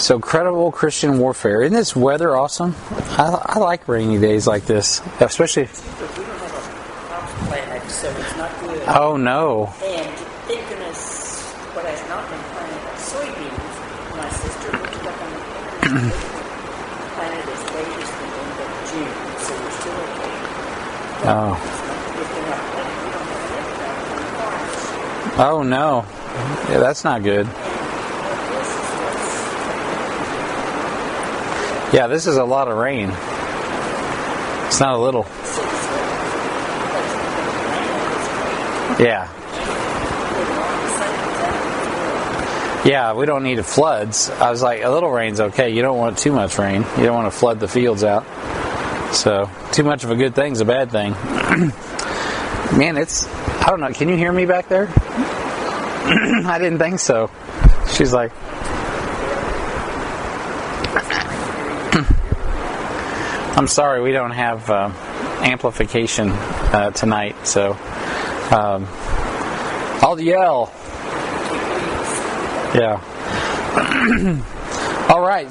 So, 0.00 0.18
credible 0.18 0.72
Christian 0.72 1.18
warfare. 1.18 1.60
Isn't 1.60 1.76
this 1.76 1.94
weather 1.94 2.34
awesome? 2.34 2.74
I, 3.18 3.38
I 3.44 3.58
like 3.58 3.86
rainy 3.86 4.18
days 4.18 4.46
like 4.46 4.64
this, 4.64 5.02
especially. 5.20 5.64
But 5.66 6.16
we 6.16 6.24
don't 6.24 6.38
have 6.38 6.54
a 6.56 6.60
crop 7.06 7.28
planted, 7.28 7.90
so 7.90 8.08
it's 8.10 8.36
not 8.36 8.50
good. 8.60 8.82
Oh 8.88 9.18
no. 9.18 9.66
And 9.84 10.10
thank 10.48 10.66
goodness 10.70 11.52
what 11.76 11.84
has 11.84 12.00
not 12.08 12.26
been 12.30 12.40
planted, 12.40 12.80
like 12.88 12.96
soybeans, 12.96 14.16
my 14.16 14.30
sister 14.30 14.72
looked 14.72 15.04
up 15.04 15.20
on 15.20 15.28
the 15.36 15.36
as 17.20 17.60
late 17.76 17.92
as 18.00 18.08
the 18.08 18.24
end 18.40 18.56
of 18.56 18.72
June, 18.88 19.14
so 19.36 19.52
we're 19.52 19.76
still 19.84 20.00
okay. 20.00 20.32
Oh. 21.28 21.52
If 21.60 22.24
they're 22.32 22.48
not 22.48 22.64
planted, 22.72 22.98
we 23.04 23.12
don't 23.12 23.28
have 23.28 23.44
enough 23.52 23.68
crop 23.76 24.00
in 24.00 24.16
the 24.16 24.32
farms. 24.32 24.80
Oh 25.38 25.60
no. 25.62 26.08
Yeah, 26.72 26.80
that's 26.80 27.04
not 27.04 27.22
good. 27.22 27.44
And 27.44 27.54
this 28.56 28.66
is 28.66 28.88
what's 29.04 29.28
Yeah, 31.92 32.06
this 32.06 32.26
is 32.26 32.36
a 32.36 32.44
lot 32.44 32.68
of 32.68 32.76
rain. 32.76 33.10
It's 34.66 34.78
not 34.78 34.94
a 34.94 34.98
little. 34.98 35.26
Yeah. 39.00 39.28
Yeah, 42.84 43.14
we 43.14 43.26
don't 43.26 43.42
need 43.42 43.64
floods. 43.66 44.30
I 44.30 44.50
was 44.50 44.62
like, 44.62 44.84
a 44.84 44.88
little 44.88 45.10
rain's 45.10 45.40
okay. 45.40 45.70
You 45.70 45.82
don't 45.82 45.98
want 45.98 46.16
too 46.16 46.32
much 46.32 46.56
rain. 46.58 46.84
You 46.96 47.04
don't 47.04 47.14
want 47.14 47.32
to 47.32 47.36
flood 47.36 47.58
the 47.58 47.68
fields 47.68 48.04
out. 48.04 48.24
So, 49.12 49.50
too 49.72 49.82
much 49.82 50.04
of 50.04 50.10
a 50.10 50.16
good 50.16 50.34
thing's 50.34 50.60
a 50.60 50.64
bad 50.64 50.90
thing. 50.90 51.12
Man, 52.78 52.96
it's, 52.96 53.26
I 53.26 53.66
don't 53.68 53.80
know. 53.80 53.92
Can 53.92 54.08
you 54.08 54.16
hear 54.16 54.30
me 54.32 54.46
back 54.46 54.68
there? 54.68 54.86
I 54.96 56.58
didn't 56.60 56.78
think 56.78 57.00
so. 57.00 57.30
She's 57.92 58.12
like, 58.12 58.30
I'm 63.56 63.66
sorry, 63.66 64.00
we 64.00 64.12
don't 64.12 64.30
have 64.30 64.70
uh, 64.70 64.90
amplification 65.42 66.30
uh, 66.30 66.92
tonight, 66.92 67.46
so 67.46 67.72
um, 68.50 68.86
I'll 70.02 70.18
yell. 70.18 70.72
Yeah. 72.74 73.00
All 75.10 75.20
right. 75.20 75.48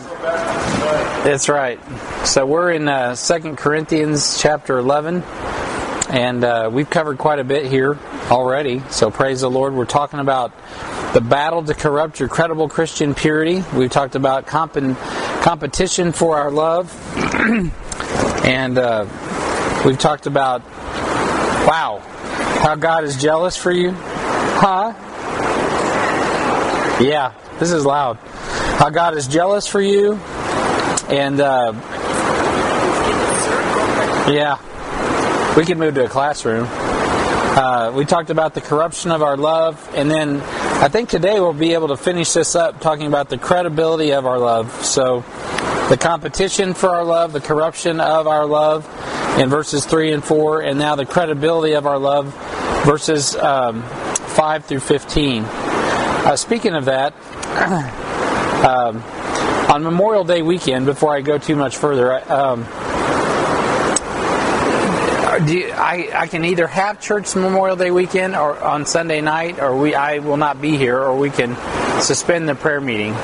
That's 1.23 1.49
right. 1.49 1.79
So 2.25 2.45
we're 2.45 2.71
in 2.71 2.87
uh, 2.87 3.15
2 3.15 3.55
Corinthians 3.57 4.41
chapter 4.41 4.77
11, 4.79 5.21
and 6.09 6.43
uh, 6.43 6.69
we've 6.71 6.89
covered 6.89 7.17
quite 7.17 7.39
a 7.39 7.43
bit 7.43 7.65
here 7.65 7.99
already. 8.31 8.81
So 8.89 9.11
praise 9.11 9.41
the 9.41 9.51
Lord. 9.51 9.73
We're 9.73 9.85
talking 9.85 10.19
about 10.19 10.53
the 11.13 11.21
battle 11.21 11.63
to 11.63 11.73
corrupt 11.73 12.19
your 12.19 12.29
credible 12.29 12.69
Christian 12.69 13.13
purity. 13.13 13.63
We've 13.75 13.91
talked 13.91 14.15
about 14.15 14.47
comp- 14.47 14.97
competition 15.41 16.13
for 16.13 16.37
our 16.37 16.49
love. 16.49 16.95
And 18.49 18.79
uh, 18.79 19.05
we've 19.85 19.99
talked 19.99 20.25
about, 20.25 20.63
wow, 21.67 22.01
how 22.63 22.75
God 22.75 23.03
is 23.03 23.15
jealous 23.21 23.55
for 23.55 23.71
you. 23.71 23.91
Huh? 23.91 24.91
Yeah, 26.99 27.35
this 27.59 27.71
is 27.71 27.85
loud. 27.85 28.17
How 28.17 28.89
God 28.89 29.15
is 29.15 29.27
jealous 29.27 29.67
for 29.67 29.79
you. 29.79 30.15
And, 31.09 31.39
uh, 31.39 31.73
yeah, 34.27 34.57
we 35.55 35.63
can 35.63 35.77
move 35.77 35.93
to 35.93 36.05
a 36.05 36.09
classroom. 36.09 36.65
Uh, 36.67 37.91
we 37.93 38.03
talked 38.03 38.31
about 38.31 38.55
the 38.55 38.61
corruption 38.61 39.11
of 39.11 39.21
our 39.21 39.37
love. 39.37 39.87
And 39.93 40.09
then 40.09 40.41
I 40.81 40.87
think 40.87 41.09
today 41.09 41.39
we'll 41.39 41.53
be 41.53 41.75
able 41.75 41.89
to 41.89 41.97
finish 41.97 42.33
this 42.33 42.55
up 42.55 42.81
talking 42.81 43.05
about 43.05 43.29
the 43.29 43.37
credibility 43.37 44.13
of 44.13 44.25
our 44.25 44.39
love. 44.39 44.83
So, 44.83 45.23
the 45.89 45.97
competition 45.97 46.75
for 46.75 46.89
our 46.89 47.03
love, 47.03 47.33
the 47.33 47.41
corruption 47.41 47.99
of 47.99 48.27
our 48.27 48.45
love 48.45 48.85
in 49.39 49.49
verses 49.49 49.85
3 49.85 50.13
and 50.13 50.23
4, 50.23 50.61
and 50.61 50.77
now 50.77 50.95
the 50.95 51.05
credibility 51.05 51.73
of 51.73 51.87
our 51.87 51.97
love, 51.97 52.27
verses 52.85 53.35
um, 53.35 53.81
5 53.81 54.65
through 54.65 54.81
15. 54.81 55.43
Uh, 55.45 56.35
speaking 56.35 56.75
of 56.75 56.85
that, 56.85 57.13
um, 58.63 59.01
on 59.71 59.83
Memorial 59.83 60.23
Day 60.23 60.43
weekend, 60.43 60.85
before 60.85 61.15
I 61.15 61.21
go 61.21 61.39
too 61.39 61.55
much 61.55 61.77
further, 61.77 62.13
I, 62.13 62.21
um, 62.21 62.65
do 65.47 65.57
you, 65.57 65.71
I, 65.71 66.09
I 66.13 66.27
can 66.27 66.45
either 66.45 66.67
have 66.67 67.01
church 67.01 67.35
Memorial 67.35 67.77
Day 67.77 67.89
weekend 67.89 68.35
or 68.35 68.59
on 68.59 68.85
Sunday 68.85 69.21
night, 69.21 69.59
or 69.59 69.75
we 69.75 69.95
I 69.95 70.19
will 70.19 70.37
not 70.37 70.61
be 70.61 70.77
here, 70.77 70.99
or 70.99 71.17
we 71.17 71.31
can 71.31 71.55
suspend 72.01 72.47
the 72.47 72.53
prayer 72.55 72.81
meeting. 72.81 73.15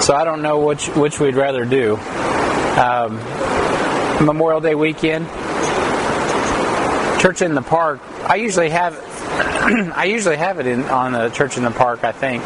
So 0.00 0.14
I 0.14 0.24
don't 0.24 0.40
know 0.40 0.60
which 0.60 0.88
which 0.88 1.20
we'd 1.20 1.34
rather 1.34 1.64
do. 1.64 1.96
Um, 1.96 3.16
Memorial 4.24 4.60
Day 4.60 4.74
weekend, 4.74 5.26
church 7.20 7.42
in 7.42 7.54
the 7.54 7.62
park. 7.62 8.00
I 8.24 8.36
usually 8.36 8.70
have 8.70 8.94
I 9.94 10.04
usually 10.04 10.36
have 10.36 10.58
it 10.58 10.66
in 10.66 10.84
on 10.84 11.12
the 11.12 11.28
church 11.28 11.58
in 11.58 11.64
the 11.64 11.70
park. 11.70 12.02
I 12.02 12.12
think. 12.12 12.42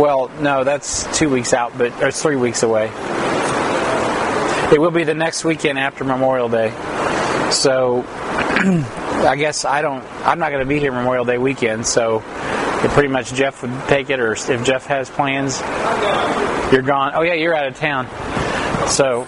Well, 0.00 0.30
no, 0.40 0.64
that's 0.64 1.06
two 1.16 1.30
weeks 1.30 1.54
out, 1.54 1.78
but 1.78 2.02
or 2.02 2.10
three 2.10 2.36
weeks 2.36 2.62
away. 2.62 2.90
It 4.72 4.80
will 4.80 4.90
be 4.90 5.04
the 5.04 5.14
next 5.14 5.44
weekend 5.44 5.78
after 5.78 6.02
Memorial 6.02 6.48
Day. 6.48 6.70
So 7.52 8.04
I 8.08 9.36
guess 9.38 9.64
I 9.64 9.80
don't. 9.80 10.04
I'm 10.26 10.40
not 10.40 10.50
going 10.50 10.62
to 10.62 10.68
be 10.68 10.80
here 10.80 10.90
Memorial 10.90 11.24
Day 11.24 11.38
weekend. 11.38 11.86
So 11.86 12.22
it 12.86 12.92
pretty 12.92 13.08
much 13.08 13.34
Jeff 13.34 13.62
would 13.62 13.88
take 13.88 14.10
it, 14.10 14.20
or 14.20 14.32
if 14.32 14.64
Jeff 14.64 14.86
has 14.86 15.10
plans, 15.10 15.60
you're 16.72 16.82
gone. 16.82 17.12
Oh 17.14 17.22
yeah, 17.22 17.34
you're 17.34 17.54
out 17.54 17.66
of 17.66 17.76
town. 17.76 18.06
So 18.88 19.22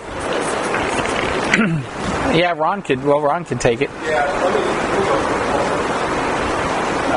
yeah, 2.35 2.55
Ron 2.57 2.83
could. 2.83 3.05
Well, 3.05 3.21
Ron 3.21 3.45
could 3.45 3.61
take 3.61 3.81
it. 3.83 3.91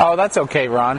Oh, 0.04 0.14
that's 0.16 0.36
okay, 0.36 0.66
Ron. 0.66 0.98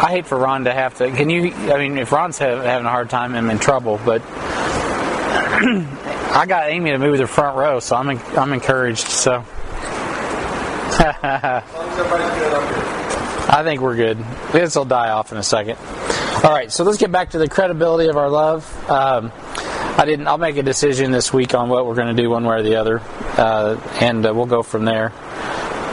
I 0.00 0.10
hate 0.10 0.26
for 0.26 0.38
Ron 0.38 0.64
to 0.64 0.72
have 0.72 0.96
to. 0.98 1.10
Can 1.10 1.28
you? 1.28 1.52
I 1.52 1.78
mean, 1.78 1.98
if 1.98 2.12
Ron's 2.12 2.38
have, 2.38 2.62
having 2.62 2.86
a 2.86 2.90
hard 2.90 3.10
time, 3.10 3.34
I'm 3.34 3.50
in 3.50 3.58
trouble. 3.58 3.98
But 4.04 4.22
I 6.32 6.46
got 6.46 6.70
Amy 6.70 6.92
to 6.92 6.98
move 6.98 7.16
to 7.16 7.22
the 7.22 7.26
front 7.26 7.56
row, 7.56 7.80
so 7.80 7.96
I'm 7.96 8.08
I'm 8.38 8.52
encouraged. 8.52 9.08
So 9.08 9.44
I 13.50 13.62
think 13.62 13.80
we're 13.80 13.94
good. 13.96 14.18
This 14.52 14.74
will 14.74 14.84
die 14.84 15.10
off 15.10 15.30
in 15.30 15.38
a 15.38 15.42
second. 15.42 15.78
All 16.44 16.50
right, 16.50 16.72
so 16.72 16.82
let's 16.82 16.98
get 16.98 17.12
back 17.12 17.30
to 17.30 17.38
the 17.38 17.48
credibility 17.48 18.08
of 18.08 18.16
our 18.16 18.28
love. 18.28 18.90
Um, 18.90 19.30
I 19.96 20.04
didn't. 20.04 20.26
I'll 20.26 20.38
make 20.38 20.56
a 20.56 20.62
decision 20.62 21.12
this 21.12 21.32
week 21.32 21.54
on 21.54 21.68
what 21.68 21.86
we're 21.86 21.94
going 21.94 22.16
to 22.16 22.20
do, 22.20 22.30
one 22.30 22.44
way 22.44 22.56
or 22.56 22.62
the 22.62 22.76
other, 22.76 23.00
uh, 23.36 23.80
and 24.00 24.26
uh, 24.26 24.34
we'll 24.34 24.46
go 24.46 24.64
from 24.64 24.84
there. 24.84 25.12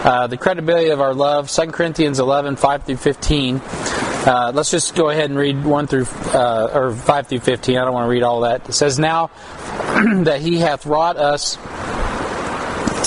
Uh, 0.06 0.28
the 0.28 0.38
credibility 0.38 0.90
of 0.90 1.02
our 1.02 1.14
love, 1.14 1.50
2 1.50 1.72
Corinthians 1.72 2.20
11, 2.20 2.56
5 2.58 2.84
through 2.84 2.98
15. 2.98 3.62
Uh, 3.64 4.52
let's 4.54 4.70
just 4.70 4.96
go 4.96 5.10
ahead 5.10 5.30
and 5.30 5.38
read 5.38 5.64
1 5.64 5.88
through, 5.88 6.06
uh, 6.34 6.70
or 6.74 6.96
5 6.96 7.28
through 7.28 7.40
15. 7.40 7.78
I 7.78 7.86
don't 7.86 7.94
want 7.94 8.06
to 8.06 8.10
read 8.10 8.24
all 8.24 8.42
that. 8.42 8.70
It 8.70 8.74
says, 8.74 9.00
Now 9.00 9.28
that 10.24 10.42
he 10.42 10.58
hath 10.58 10.86
wrought 10.86 11.18
us. 11.18 11.58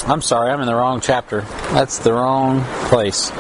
I'm 0.07 0.23
sorry, 0.23 0.51
I'm 0.51 0.61
in 0.61 0.67
the 0.67 0.75
wrong 0.75 1.01
chapter. 1.01 1.43
That's 1.73 1.99
the 1.99 2.13
wrong 2.13 2.65
place. 2.89 3.31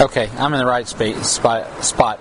Okay, 0.00 0.28
I'm 0.36 0.52
in 0.52 0.58
the 0.58 0.66
right 0.66 0.86
spa- 0.88 1.80
spot. 1.80 2.18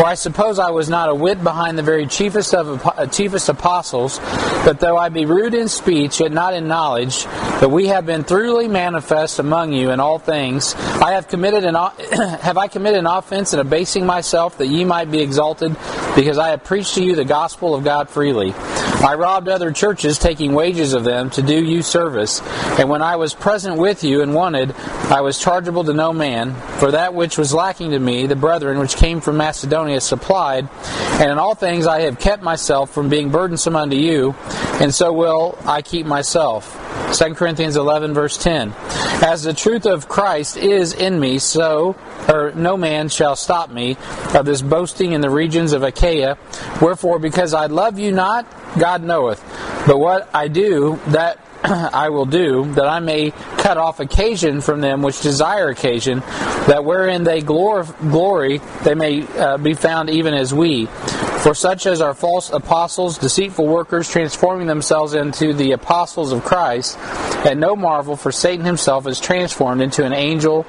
For 0.00 0.06
I 0.06 0.14
suppose 0.14 0.58
I 0.58 0.70
was 0.70 0.88
not 0.88 1.10
a 1.10 1.14
whit 1.14 1.44
behind 1.44 1.76
the 1.76 1.82
very 1.82 2.06
chiefest 2.06 2.54
of 2.54 2.86
uh, 2.86 3.06
chiefest 3.08 3.50
apostles, 3.50 4.18
but 4.64 4.80
though 4.80 4.96
I 4.96 5.10
be 5.10 5.26
rude 5.26 5.52
in 5.52 5.68
speech, 5.68 6.20
yet 6.20 6.32
not 6.32 6.54
in 6.54 6.66
knowledge, 6.66 7.24
that 7.24 7.70
we 7.70 7.88
have 7.88 8.06
been 8.06 8.24
thoroughly 8.24 8.66
manifest 8.66 9.38
among 9.40 9.74
you 9.74 9.90
in 9.90 10.00
all 10.00 10.18
things. 10.18 10.74
I 10.74 11.12
have 11.12 11.28
committed 11.28 11.64
an 11.64 11.74
have 12.40 12.56
I 12.56 12.68
committed 12.68 13.00
an 13.00 13.06
offense 13.06 13.52
in 13.52 13.60
abasing 13.60 14.06
myself 14.06 14.56
that 14.56 14.68
ye 14.68 14.86
might 14.86 15.10
be 15.10 15.20
exalted, 15.20 15.76
because 16.16 16.38
I 16.38 16.48
have 16.48 16.64
preached 16.64 16.94
to 16.94 17.04
you 17.04 17.14
the 17.14 17.26
gospel 17.26 17.74
of 17.74 17.84
God 17.84 18.08
freely. 18.08 18.54
I 19.00 19.14
robbed 19.14 19.48
other 19.48 19.72
churches, 19.72 20.18
taking 20.18 20.52
wages 20.52 20.92
of 20.92 21.04
them 21.04 21.30
to 21.30 21.42
do 21.42 21.64
you 21.64 21.80
service. 21.82 22.42
And 22.78 22.90
when 22.90 23.00
I 23.00 23.16
was 23.16 23.32
present 23.32 23.78
with 23.78 24.04
you 24.04 24.20
and 24.20 24.34
wanted, 24.34 24.74
I 24.76 25.22
was 25.22 25.38
chargeable 25.38 25.84
to 25.84 25.94
no 25.94 26.12
man. 26.12 26.54
For 26.78 26.90
that 26.90 27.14
which 27.14 27.38
was 27.38 27.54
lacking 27.54 27.92
to 27.92 27.98
me, 27.98 28.26
the 28.26 28.36
brethren 28.36 28.78
which 28.78 28.96
came 28.96 29.22
from 29.22 29.38
Macedonia 29.38 30.02
supplied. 30.02 30.68
And 31.12 31.30
in 31.30 31.38
all 31.38 31.54
things 31.54 31.86
I 31.86 32.02
have 32.02 32.18
kept 32.18 32.42
myself 32.42 32.90
from 32.90 33.08
being 33.08 33.30
burdensome 33.30 33.74
unto 33.74 33.96
you, 33.96 34.34
and 34.80 34.94
so 34.94 35.12
will 35.12 35.58
I 35.64 35.80
keep 35.80 36.04
myself. 36.04 36.76
2 37.18 37.34
Corinthians 37.34 37.76
11, 37.76 38.12
verse 38.12 38.36
10. 38.36 38.74
As 39.22 39.42
the 39.42 39.54
truth 39.54 39.86
of 39.86 40.08
Christ 40.08 40.56
is 40.56 40.92
in 40.92 41.18
me, 41.18 41.38
so 41.38 41.96
or 42.30 42.52
no 42.52 42.76
man 42.76 43.08
shall 43.08 43.36
stop 43.36 43.70
me 43.70 43.96
of 44.34 44.44
this 44.46 44.62
boasting 44.62 45.12
in 45.12 45.20
the 45.20 45.30
regions 45.30 45.72
of 45.72 45.82
Achaia. 45.82 46.38
Wherefore, 46.80 47.18
because 47.18 47.54
I 47.54 47.66
love 47.66 47.98
you 47.98 48.12
not, 48.12 48.46
God 48.78 49.02
knoweth. 49.02 49.40
But 49.86 49.98
what 49.98 50.30
I 50.34 50.48
do, 50.48 51.00
that 51.08 51.38
I 51.64 52.08
will 52.08 52.26
do, 52.26 52.72
that 52.74 52.86
I 52.86 53.00
may 53.00 53.32
cut 53.58 53.76
off 53.76 54.00
occasion 54.00 54.60
from 54.60 54.80
them 54.80 55.02
which 55.02 55.20
desire 55.20 55.68
occasion, 55.68 56.20
that 56.20 56.84
wherein 56.84 57.24
they 57.24 57.42
glor- 57.42 57.98
glory, 58.10 58.60
they 58.82 58.94
may 58.94 59.26
uh, 59.36 59.58
be 59.58 59.74
found 59.74 60.08
even 60.08 60.32
as 60.32 60.54
we. 60.54 60.86
For 60.86 61.54
such 61.54 61.86
as 61.86 62.00
are 62.00 62.14
false 62.14 62.50
apostles, 62.50 63.18
deceitful 63.18 63.66
workers, 63.66 64.10
transforming 64.10 64.66
themselves 64.66 65.14
into 65.14 65.52
the 65.52 65.72
apostles 65.72 66.32
of 66.32 66.44
Christ, 66.44 66.98
and 67.46 67.60
no 67.60 67.76
marvel, 67.76 68.16
for 68.16 68.30
Satan 68.30 68.64
himself 68.64 69.06
is 69.06 69.20
transformed 69.20 69.80
into 69.80 70.04
an 70.04 70.12
angel 70.12 70.66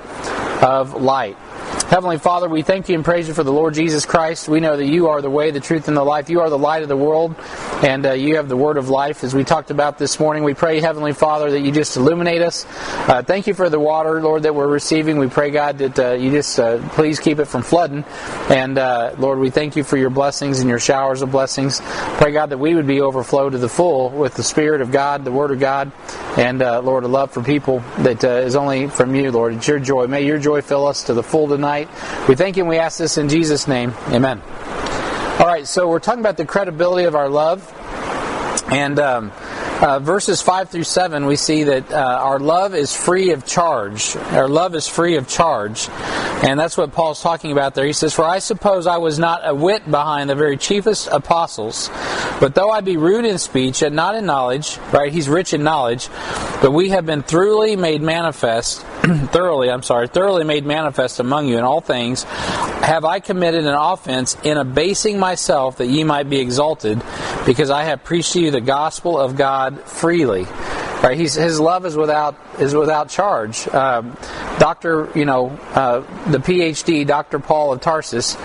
of 0.61 0.93
light. 0.93 1.37
Heavenly 1.91 2.19
Father, 2.19 2.47
we 2.47 2.61
thank 2.61 2.87
you 2.87 2.95
and 2.95 3.03
praise 3.03 3.27
you 3.27 3.33
for 3.33 3.43
the 3.43 3.51
Lord 3.51 3.73
Jesus 3.73 4.05
Christ. 4.05 4.47
We 4.47 4.61
know 4.61 4.77
that 4.77 4.85
you 4.85 5.09
are 5.09 5.21
the 5.21 5.29
way, 5.29 5.51
the 5.51 5.59
truth, 5.59 5.89
and 5.89 5.97
the 5.97 6.05
life. 6.05 6.29
You 6.29 6.39
are 6.39 6.49
the 6.49 6.57
light 6.57 6.83
of 6.83 6.87
the 6.87 6.95
world, 6.95 7.35
and 7.83 8.05
uh, 8.05 8.13
you 8.13 8.37
have 8.37 8.47
the 8.47 8.55
word 8.55 8.77
of 8.77 8.87
life. 8.87 9.25
As 9.25 9.35
we 9.35 9.43
talked 9.43 9.71
about 9.71 9.97
this 9.97 10.17
morning, 10.17 10.45
we 10.45 10.53
pray, 10.53 10.79
Heavenly 10.79 11.11
Father, 11.11 11.51
that 11.51 11.59
you 11.59 11.69
just 11.73 11.97
illuminate 11.97 12.41
us. 12.41 12.65
Uh, 13.09 13.23
thank 13.23 13.45
you 13.45 13.53
for 13.53 13.69
the 13.69 13.77
water, 13.77 14.21
Lord, 14.21 14.43
that 14.43 14.55
we're 14.55 14.69
receiving. 14.69 15.17
We 15.17 15.27
pray, 15.27 15.51
God, 15.51 15.79
that 15.79 15.99
uh, 15.99 16.11
you 16.13 16.31
just 16.31 16.57
uh, 16.57 16.77
please 16.91 17.19
keep 17.19 17.39
it 17.39 17.45
from 17.45 17.61
flooding. 17.61 18.05
And 18.49 18.77
uh, 18.77 19.13
Lord, 19.17 19.39
we 19.39 19.49
thank 19.49 19.75
you 19.75 19.83
for 19.83 19.97
your 19.97 20.11
blessings 20.11 20.61
and 20.61 20.69
your 20.69 20.79
showers 20.79 21.21
of 21.21 21.31
blessings. 21.31 21.81
Pray, 21.83 22.31
God, 22.31 22.51
that 22.51 22.57
we 22.57 22.73
would 22.73 22.87
be 22.87 23.01
overflowed 23.01 23.51
to 23.51 23.57
the 23.57 23.67
full 23.67 24.11
with 24.11 24.35
the 24.35 24.43
Spirit 24.43 24.79
of 24.79 24.93
God, 24.93 25.25
the 25.25 25.31
Word 25.33 25.51
of 25.51 25.59
God, 25.59 25.91
and 26.37 26.61
uh, 26.61 26.79
Lord, 26.79 27.03
a 27.03 27.09
love 27.09 27.31
for 27.31 27.43
people 27.43 27.79
that 27.97 28.23
is 28.23 28.55
only 28.55 28.87
from 28.87 29.13
you, 29.13 29.29
Lord. 29.29 29.55
It's 29.55 29.67
your 29.67 29.79
joy. 29.79 30.07
May 30.07 30.25
your 30.25 30.39
joy 30.39 30.61
fill 30.61 30.87
us 30.87 31.03
to 31.03 31.13
the 31.13 31.21
full 31.21 31.49
tonight. 31.49 31.80
We 32.27 32.35
thank 32.35 32.57
you 32.57 32.63
and 32.63 32.69
we 32.69 32.77
ask 32.77 32.97
this 32.97 33.17
in 33.17 33.29
Jesus' 33.29 33.67
name. 33.67 33.93
Amen. 34.07 34.41
All 35.39 35.47
right, 35.47 35.65
so 35.65 35.87
we're 35.89 35.99
talking 35.99 36.19
about 36.19 36.37
the 36.37 36.45
credibility 36.45 37.05
of 37.05 37.15
our 37.15 37.29
love. 37.29 37.67
And 38.71 38.99
um, 38.99 39.31
uh, 39.81 39.99
verses 39.99 40.41
5 40.41 40.69
through 40.69 40.83
7, 40.83 41.25
we 41.25 41.35
see 41.35 41.63
that 41.63 41.91
uh, 41.91 41.95
our 41.95 42.39
love 42.39 42.75
is 42.75 42.95
free 42.95 43.31
of 43.31 43.45
charge. 43.45 44.15
Our 44.15 44.47
love 44.47 44.75
is 44.75 44.87
free 44.87 45.15
of 45.15 45.27
charge. 45.27 45.89
And 46.43 46.59
that's 46.59 46.77
what 46.77 46.91
Paul's 46.91 47.21
talking 47.21 47.51
about 47.51 47.73
there. 47.73 47.85
He 47.85 47.93
says, 47.93 48.13
For 48.13 48.23
I 48.23 48.39
suppose 48.39 48.85
I 48.85 48.97
was 48.97 49.17
not 49.17 49.41
a 49.43 49.55
whit 49.55 49.89
behind 49.89 50.29
the 50.29 50.35
very 50.35 50.57
chiefest 50.57 51.07
apostles, 51.11 51.89
but 52.41 52.55
though 52.55 52.71
I 52.71 52.81
be 52.81 52.97
rude 52.97 53.23
in 53.25 53.37
speech 53.37 53.83
and 53.83 53.95
not 53.95 54.15
in 54.15 54.25
knowledge, 54.25 54.79
right? 54.91 55.13
He's 55.13 55.29
rich 55.29 55.53
in 55.53 55.61
knowledge, 55.61 56.09
but 56.59 56.71
we 56.71 56.89
have 56.89 57.05
been 57.05 57.21
thoroughly 57.21 57.75
made 57.75 58.01
manifest, 58.01 58.81
thoroughly, 59.31 59.69
I'm 59.69 59.83
sorry, 59.83 60.07
thoroughly 60.07 60.43
made 60.43 60.65
manifest 60.65 61.19
among 61.19 61.47
you 61.47 61.59
in 61.59 61.63
all 61.63 61.81
things. 61.81 62.23
Have 62.23 63.05
I 63.05 63.19
committed 63.19 63.67
an 63.67 63.75
offense 63.75 64.35
in 64.43 64.57
abasing 64.57 65.19
myself 65.19 65.77
that 65.77 65.85
ye 65.85 66.03
might 66.03 66.31
be 66.31 66.39
exalted, 66.39 66.99
because 67.45 67.69
I 67.69 67.83
have 67.83 68.03
preached 68.03 68.33
to 68.33 68.41
you 68.41 68.49
the 68.49 68.59
gospel 68.59 69.19
of 69.19 69.35
God 69.35 69.79
freely? 69.81 70.45
Right? 71.03 71.17
He's, 71.17 71.35
his 71.35 71.59
love 71.59 71.85
is 71.85 71.95
without 71.95 72.35
is 72.59 72.75
without 72.75 73.09
charge. 73.09 73.67
Um, 73.67 74.15
Doctor, 74.59 75.09
you 75.15 75.25
know, 75.25 75.49
uh, 75.73 76.01
the 76.29 76.37
PhD, 76.37 77.07
Doctor 77.07 77.39
Paul 77.39 77.73
of 77.73 77.81
Tarsus, 77.81 78.35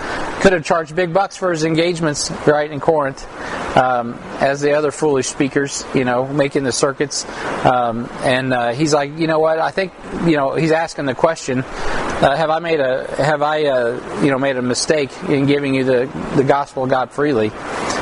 could 0.41 0.53
have 0.53 0.63
charged 0.63 0.95
big 0.95 1.13
bucks 1.13 1.37
for 1.37 1.51
his 1.51 1.63
engagements, 1.63 2.31
right, 2.47 2.71
in 2.71 2.79
Corinth, 2.79 3.27
um, 3.75 4.13
as 4.39 4.61
the 4.61 4.73
other 4.73 4.91
foolish 4.91 5.27
speakers, 5.27 5.83
you 5.93 6.05
know, 6.05 6.27
making 6.27 6.63
the 6.63 6.71
circuits. 6.71 7.25
Um, 7.65 8.09
and 8.21 8.53
uh, 8.53 8.73
he's 8.73 8.93
like, 8.93 9.17
you 9.17 9.27
know 9.27 9.39
what? 9.39 9.59
I 9.59 9.71
think, 9.71 9.93
you 10.25 10.37
know, 10.37 10.55
he's 10.55 10.71
asking 10.71 11.05
the 11.05 11.15
question: 11.15 11.59
uh, 11.59 12.35
Have 12.35 12.49
I 12.49 12.59
made 12.59 12.79
a 12.79 13.05
have 13.23 13.41
I, 13.41 13.65
uh, 13.65 14.21
you 14.23 14.31
know, 14.31 14.39
made 14.39 14.57
a 14.57 14.61
mistake 14.61 15.11
in 15.23 15.45
giving 15.45 15.75
you 15.75 15.83
the 15.83 16.33
the 16.35 16.43
gospel 16.43 16.83
of 16.83 16.89
God 16.89 17.11
freely? 17.11 17.49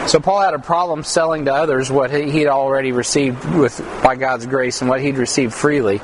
So 0.07 0.19
Paul 0.19 0.41
had 0.41 0.53
a 0.53 0.59
problem 0.59 1.03
selling 1.03 1.45
to 1.45 1.53
others 1.53 1.91
what 1.91 2.11
he 2.11 2.39
had 2.39 2.47
already 2.47 2.91
received 2.91 3.43
with 3.55 3.79
by 4.03 4.15
God's 4.15 4.45
grace 4.45 4.81
and 4.81 4.89
what 4.89 5.01
he'd 5.01 5.17
received 5.17 5.53
freely. 5.53 5.99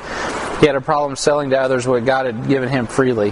He 0.59 0.65
had 0.67 0.75
a 0.75 0.81
problem 0.81 1.15
selling 1.15 1.51
to 1.51 1.59
others 1.59 1.87
what 1.87 2.03
God 2.03 2.25
had 2.25 2.47
given 2.47 2.69
him 2.69 2.87
freely, 2.87 3.31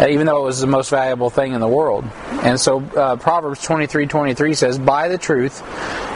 even 0.00 0.26
though 0.26 0.42
it 0.42 0.44
was 0.44 0.60
the 0.60 0.66
most 0.66 0.90
valuable 0.90 1.30
thing 1.30 1.52
in 1.52 1.60
the 1.60 1.68
world. 1.68 2.04
And 2.42 2.60
so 2.60 2.80
uh, 2.80 3.16
Proverbs 3.16 3.66
23:23 3.66 4.56
says, 4.56 4.78
"Buy 4.78 5.08
the 5.08 5.18
truth 5.18 5.62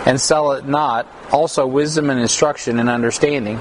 and 0.07 0.21
sell 0.21 0.53
it 0.53 0.67
not; 0.67 1.07
also 1.33 1.67
wisdom 1.67 2.11
and 2.11 2.21
instruction 2.21 2.79
and 2.79 2.89
understanding." 2.89 3.59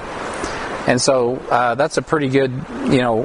And 0.86 1.00
so 1.00 1.36
uh, 1.50 1.74
that's 1.74 1.96
a 1.96 2.02
pretty 2.02 2.28
good, 2.28 2.50
you 2.86 2.98
know, 2.98 3.24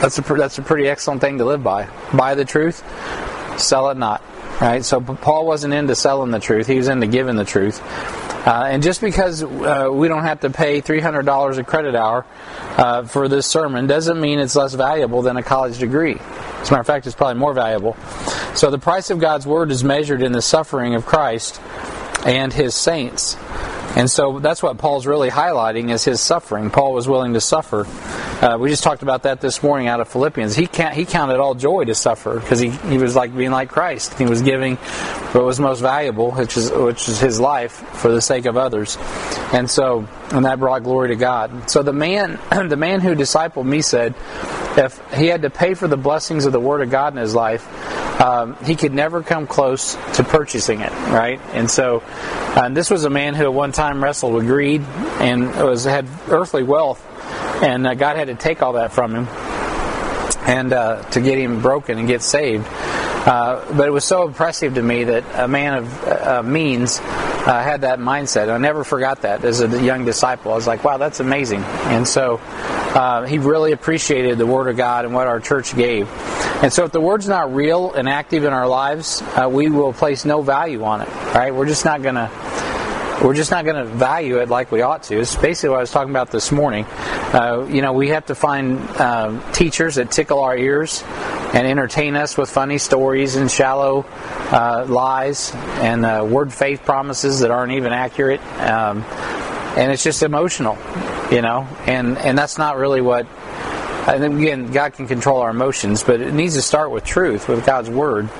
that's 0.00 0.18
a 0.18 0.22
that's 0.22 0.58
a 0.58 0.62
pretty 0.62 0.88
excellent 0.88 1.20
thing 1.20 1.38
to 1.38 1.44
live 1.44 1.62
by. 1.62 1.88
Buy 2.12 2.34
the 2.34 2.44
truth, 2.44 2.82
sell 3.60 3.90
it 3.90 3.96
not. 3.96 4.22
Right? 4.60 4.84
So 4.84 5.00
Paul 5.00 5.46
wasn't 5.46 5.74
into 5.74 5.94
selling 5.94 6.30
the 6.30 6.40
truth; 6.40 6.66
he 6.66 6.76
was 6.76 6.88
into 6.88 7.06
giving 7.06 7.36
the 7.36 7.44
truth. 7.44 7.80
Uh, 8.46 8.68
and 8.70 8.82
just 8.82 9.00
because 9.00 9.42
uh, 9.42 9.88
we 9.90 10.08
don't 10.08 10.22
have 10.22 10.40
to 10.40 10.50
pay 10.50 10.80
$300 10.80 11.58
a 11.58 11.64
credit 11.64 11.94
hour 11.94 12.24
uh, 12.76 13.04
for 13.04 13.28
this 13.28 13.46
sermon 13.46 13.86
doesn't 13.86 14.20
mean 14.20 14.38
it's 14.38 14.56
less 14.56 14.74
valuable 14.74 15.22
than 15.22 15.36
a 15.36 15.42
college 15.42 15.78
degree. 15.78 16.14
As 16.14 16.68
a 16.68 16.72
matter 16.72 16.80
of 16.80 16.86
fact, 16.86 17.06
it's 17.06 17.16
probably 17.16 17.38
more 17.38 17.52
valuable. 17.52 17.96
So 18.54 18.70
the 18.70 18.78
price 18.78 19.10
of 19.10 19.18
God's 19.18 19.46
word 19.46 19.70
is 19.70 19.84
measured 19.84 20.22
in 20.22 20.32
the 20.32 20.42
suffering 20.42 20.94
of 20.94 21.04
Christ 21.04 21.60
and 22.24 22.52
his 22.52 22.74
saints. 22.74 23.36
And 23.96 24.10
so 24.10 24.38
that's 24.38 24.62
what 24.62 24.78
Paul's 24.78 25.06
really 25.06 25.30
highlighting 25.30 25.90
is 25.90 26.04
his 26.04 26.20
suffering. 26.20 26.70
Paul 26.70 26.92
was 26.92 27.08
willing 27.08 27.34
to 27.34 27.40
suffer. 27.40 27.86
Uh, 28.40 28.56
we 28.56 28.70
just 28.70 28.84
talked 28.84 29.02
about 29.02 29.24
that 29.24 29.40
this 29.40 29.64
morning 29.64 29.88
out 29.88 30.00
of 30.00 30.06
Philippians. 30.08 30.54
He 30.54 30.68
he 30.92 31.04
counted 31.04 31.40
all 31.40 31.56
joy 31.56 31.84
to 31.86 31.94
suffer 31.94 32.38
because 32.38 32.60
he, 32.60 32.70
he 32.70 32.96
was 32.96 33.16
like 33.16 33.36
being 33.36 33.50
like 33.50 33.68
Christ. 33.68 34.14
He 34.14 34.26
was 34.26 34.42
giving 34.42 34.76
what 34.76 35.44
was 35.44 35.58
most 35.58 35.80
valuable, 35.80 36.30
which 36.30 36.56
is 36.56 36.70
which 36.70 37.08
is 37.08 37.18
his 37.18 37.40
life 37.40 37.72
for 37.72 38.12
the 38.12 38.20
sake 38.20 38.46
of 38.46 38.56
others. 38.56 38.96
And 39.52 39.68
so 39.68 40.06
and 40.30 40.44
that 40.44 40.60
brought 40.60 40.84
glory 40.84 41.08
to 41.08 41.16
God. 41.16 41.68
So 41.68 41.82
the 41.82 41.92
man 41.92 42.38
the 42.68 42.76
man 42.76 43.00
who 43.00 43.16
discipled 43.16 43.66
me 43.66 43.82
said 43.82 44.14
if 44.78 45.00
he 45.14 45.26
had 45.26 45.42
to 45.42 45.50
pay 45.50 45.74
for 45.74 45.88
the 45.88 45.96
blessings 45.96 46.44
of 46.44 46.52
the 46.52 46.60
Word 46.60 46.82
of 46.82 46.90
God 46.90 47.12
in 47.12 47.18
his 47.18 47.34
life, 47.34 47.66
um, 48.20 48.56
he 48.64 48.76
could 48.76 48.94
never 48.94 49.22
come 49.22 49.48
close 49.48 49.94
to 50.14 50.22
purchasing 50.22 50.80
it, 50.80 50.92
right? 51.08 51.40
And 51.52 51.68
so, 51.68 52.02
uh, 52.06 52.68
this 52.68 52.90
was 52.90 53.04
a 53.04 53.10
man 53.10 53.34
who 53.34 53.44
at 53.44 53.52
one 53.52 53.72
time 53.72 54.02
wrestled 54.02 54.34
with 54.34 54.46
greed 54.46 54.82
and 55.20 55.48
was 55.56 55.84
had 55.84 56.06
earthly 56.28 56.62
wealth, 56.62 57.04
and 57.62 57.86
uh, 57.86 57.94
God 57.94 58.16
had 58.16 58.28
to 58.28 58.34
take 58.34 58.62
all 58.62 58.74
that 58.74 58.92
from 58.92 59.14
him, 59.14 59.26
and 60.46 60.72
uh, 60.72 61.02
to 61.10 61.20
get 61.20 61.38
him 61.38 61.60
broken 61.60 61.98
and 61.98 62.06
get 62.08 62.22
saved. 62.22 62.66
Uh, 63.28 63.62
but 63.74 63.86
it 63.86 63.90
was 63.90 64.04
so 64.04 64.26
impressive 64.26 64.74
to 64.74 64.82
me 64.82 65.04
that 65.04 65.24
a 65.34 65.48
man 65.48 65.74
of 65.74 66.04
uh, 66.06 66.42
means 66.42 66.98
uh, 67.00 67.62
had 67.62 67.82
that 67.82 67.98
mindset. 67.98 68.48
I 68.48 68.56
never 68.58 68.84
forgot 68.84 69.22
that 69.22 69.44
as 69.44 69.60
a 69.60 69.82
young 69.82 70.04
disciple. 70.04 70.52
I 70.52 70.54
was 70.54 70.66
like, 70.66 70.82
wow, 70.84 70.96
that's 70.96 71.20
amazing. 71.20 71.62
And 71.62 72.08
so 72.08 72.38
uh, 72.42 73.26
he 73.26 73.38
really 73.38 73.72
appreciated 73.72 74.38
the 74.38 74.46
Word 74.46 74.68
of 74.68 74.76
God 74.76 75.04
and 75.04 75.12
what 75.12 75.26
our 75.26 75.40
church 75.40 75.76
gave. 75.76 76.08
And 76.62 76.72
so 76.72 76.84
if 76.84 76.92
the 76.92 77.00
Word's 77.00 77.28
not 77.28 77.54
real 77.54 77.92
and 77.92 78.08
active 78.08 78.44
in 78.44 78.52
our 78.52 78.66
lives, 78.66 79.20
uh, 79.22 79.48
we 79.50 79.68
will 79.68 79.92
place 79.92 80.24
no 80.24 80.40
value 80.40 80.82
on 80.84 81.02
it. 81.02 81.08
Right? 81.34 81.54
We're 81.54 81.66
just 81.66 81.84
not 81.84 82.02
going 82.02 82.14
to 82.14 82.30
we're 83.22 83.34
just 83.34 83.50
not 83.50 83.64
going 83.64 83.76
to 83.76 83.84
value 83.84 84.38
it 84.38 84.48
like 84.48 84.70
we 84.70 84.82
ought 84.82 85.02
to. 85.04 85.18
It's 85.18 85.34
basically 85.34 85.70
what 85.70 85.78
I 85.78 85.80
was 85.80 85.90
talking 85.90 86.10
about 86.10 86.30
this 86.30 86.52
morning. 86.52 86.84
Uh, 86.84 87.66
you 87.68 87.82
know, 87.82 87.92
we 87.92 88.08
have 88.10 88.26
to 88.26 88.34
find 88.34 88.78
uh, 88.96 89.52
teachers 89.52 89.96
that 89.96 90.10
tickle 90.10 90.40
our 90.40 90.56
ears 90.56 91.02
and 91.52 91.66
entertain 91.66 92.14
us 92.14 92.36
with 92.36 92.48
funny 92.48 92.78
stories 92.78 93.36
and 93.36 93.50
shallow 93.50 94.06
uh, 94.52 94.86
lies 94.88 95.52
and 95.54 96.04
uh, 96.04 96.24
word 96.28 96.52
faith 96.52 96.84
promises 96.84 97.40
that 97.40 97.50
aren't 97.50 97.72
even 97.72 97.92
accurate. 97.92 98.40
Um, 98.60 99.02
and 99.76 99.90
it's 99.90 100.04
just 100.04 100.22
emotional, 100.22 100.78
you 101.30 101.42
know, 101.42 101.66
and, 101.86 102.18
and 102.18 102.38
that's 102.38 102.56
not 102.56 102.76
really 102.76 103.00
what 103.00 103.26
and 104.08 104.24
again, 104.24 104.70
God 104.72 104.94
can 104.94 105.06
control 105.06 105.40
our 105.40 105.50
emotions, 105.50 106.02
but 106.02 106.22
it 106.22 106.32
needs 106.32 106.54
to 106.54 106.62
start 106.62 106.90
with 106.90 107.04
truth, 107.04 107.46
with 107.46 107.66
God's 107.66 107.90
Word. 107.90 108.30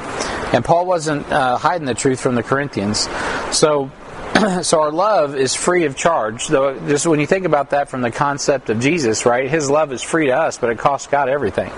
And 0.55 0.65
Paul 0.65 0.87
wasn't 0.87 1.31
uh, 1.31 1.59
hiding 1.59 1.85
the 1.85 1.93
truth 1.93 2.21
from 2.21 2.37
the 2.37 2.43
Corinthians. 2.43 3.07
So 3.53 3.91
so 4.63 4.81
our 4.81 4.93
love 4.93 5.35
is 5.35 5.55
free 5.55 5.85
of 5.85 5.97
charge. 5.97 6.49
Though, 6.49 6.79
just 6.89 7.07
when 7.07 7.21
you 7.21 7.27
think 7.27 7.45
about 7.45 7.71
that 7.71 7.89
from 7.89 8.03
the 8.03 8.11
concept 8.11 8.71
of 8.71 8.81
Jesus, 8.81 9.27
right? 9.27 9.51
His 9.51 9.71
love 9.71 9.93
is 9.93 10.03
free 10.03 10.27
to 10.27 10.37
us, 10.37 10.59
but 10.59 10.71
it 10.71 10.79
costs 10.79 11.09
God 11.09 11.29
everything, 11.29 11.71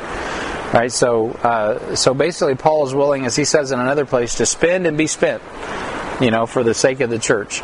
right? 0.73 0.93
So, 0.93 1.31
uh, 1.31 1.95
so 1.97 2.13
basically, 2.13 2.57
Paul 2.57 2.87
is 2.87 2.95
willing, 2.95 3.25
as 3.25 3.37
he 3.37 3.45
says 3.45 3.73
in 3.73 3.81
another 3.81 4.05
place, 4.05 4.37
to 4.37 4.47
spend 4.47 4.87
and 4.87 4.99
be 4.99 5.07
spent, 5.07 5.43
you 6.21 6.31
know, 6.31 6.47
for 6.47 6.63
the 6.63 6.75
sake 6.75 7.01
of 7.01 7.11
the 7.11 7.19
church. 7.19 7.63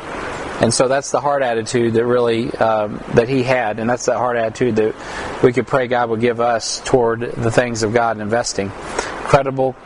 And 0.58 0.72
so 0.72 0.88
that's 0.88 1.10
the 1.10 1.20
heart 1.20 1.42
attitude 1.42 1.94
that 1.94 2.06
really 2.06 2.50
um, 2.52 3.02
that 3.14 3.28
he 3.28 3.42
had, 3.42 3.78
and 3.78 3.90
that's 3.90 4.06
the 4.06 4.16
heart 4.16 4.38
attitude 4.38 4.76
that 4.76 5.42
we 5.42 5.52
could 5.52 5.66
pray 5.66 5.86
God 5.86 6.08
would 6.08 6.20
give 6.20 6.40
us 6.40 6.80
toward 6.80 7.20
the 7.20 7.50
things 7.50 7.82
of 7.82 7.92
God 7.92 8.12
and 8.12 8.22
investing. 8.22 8.70
Credible, 8.70 9.76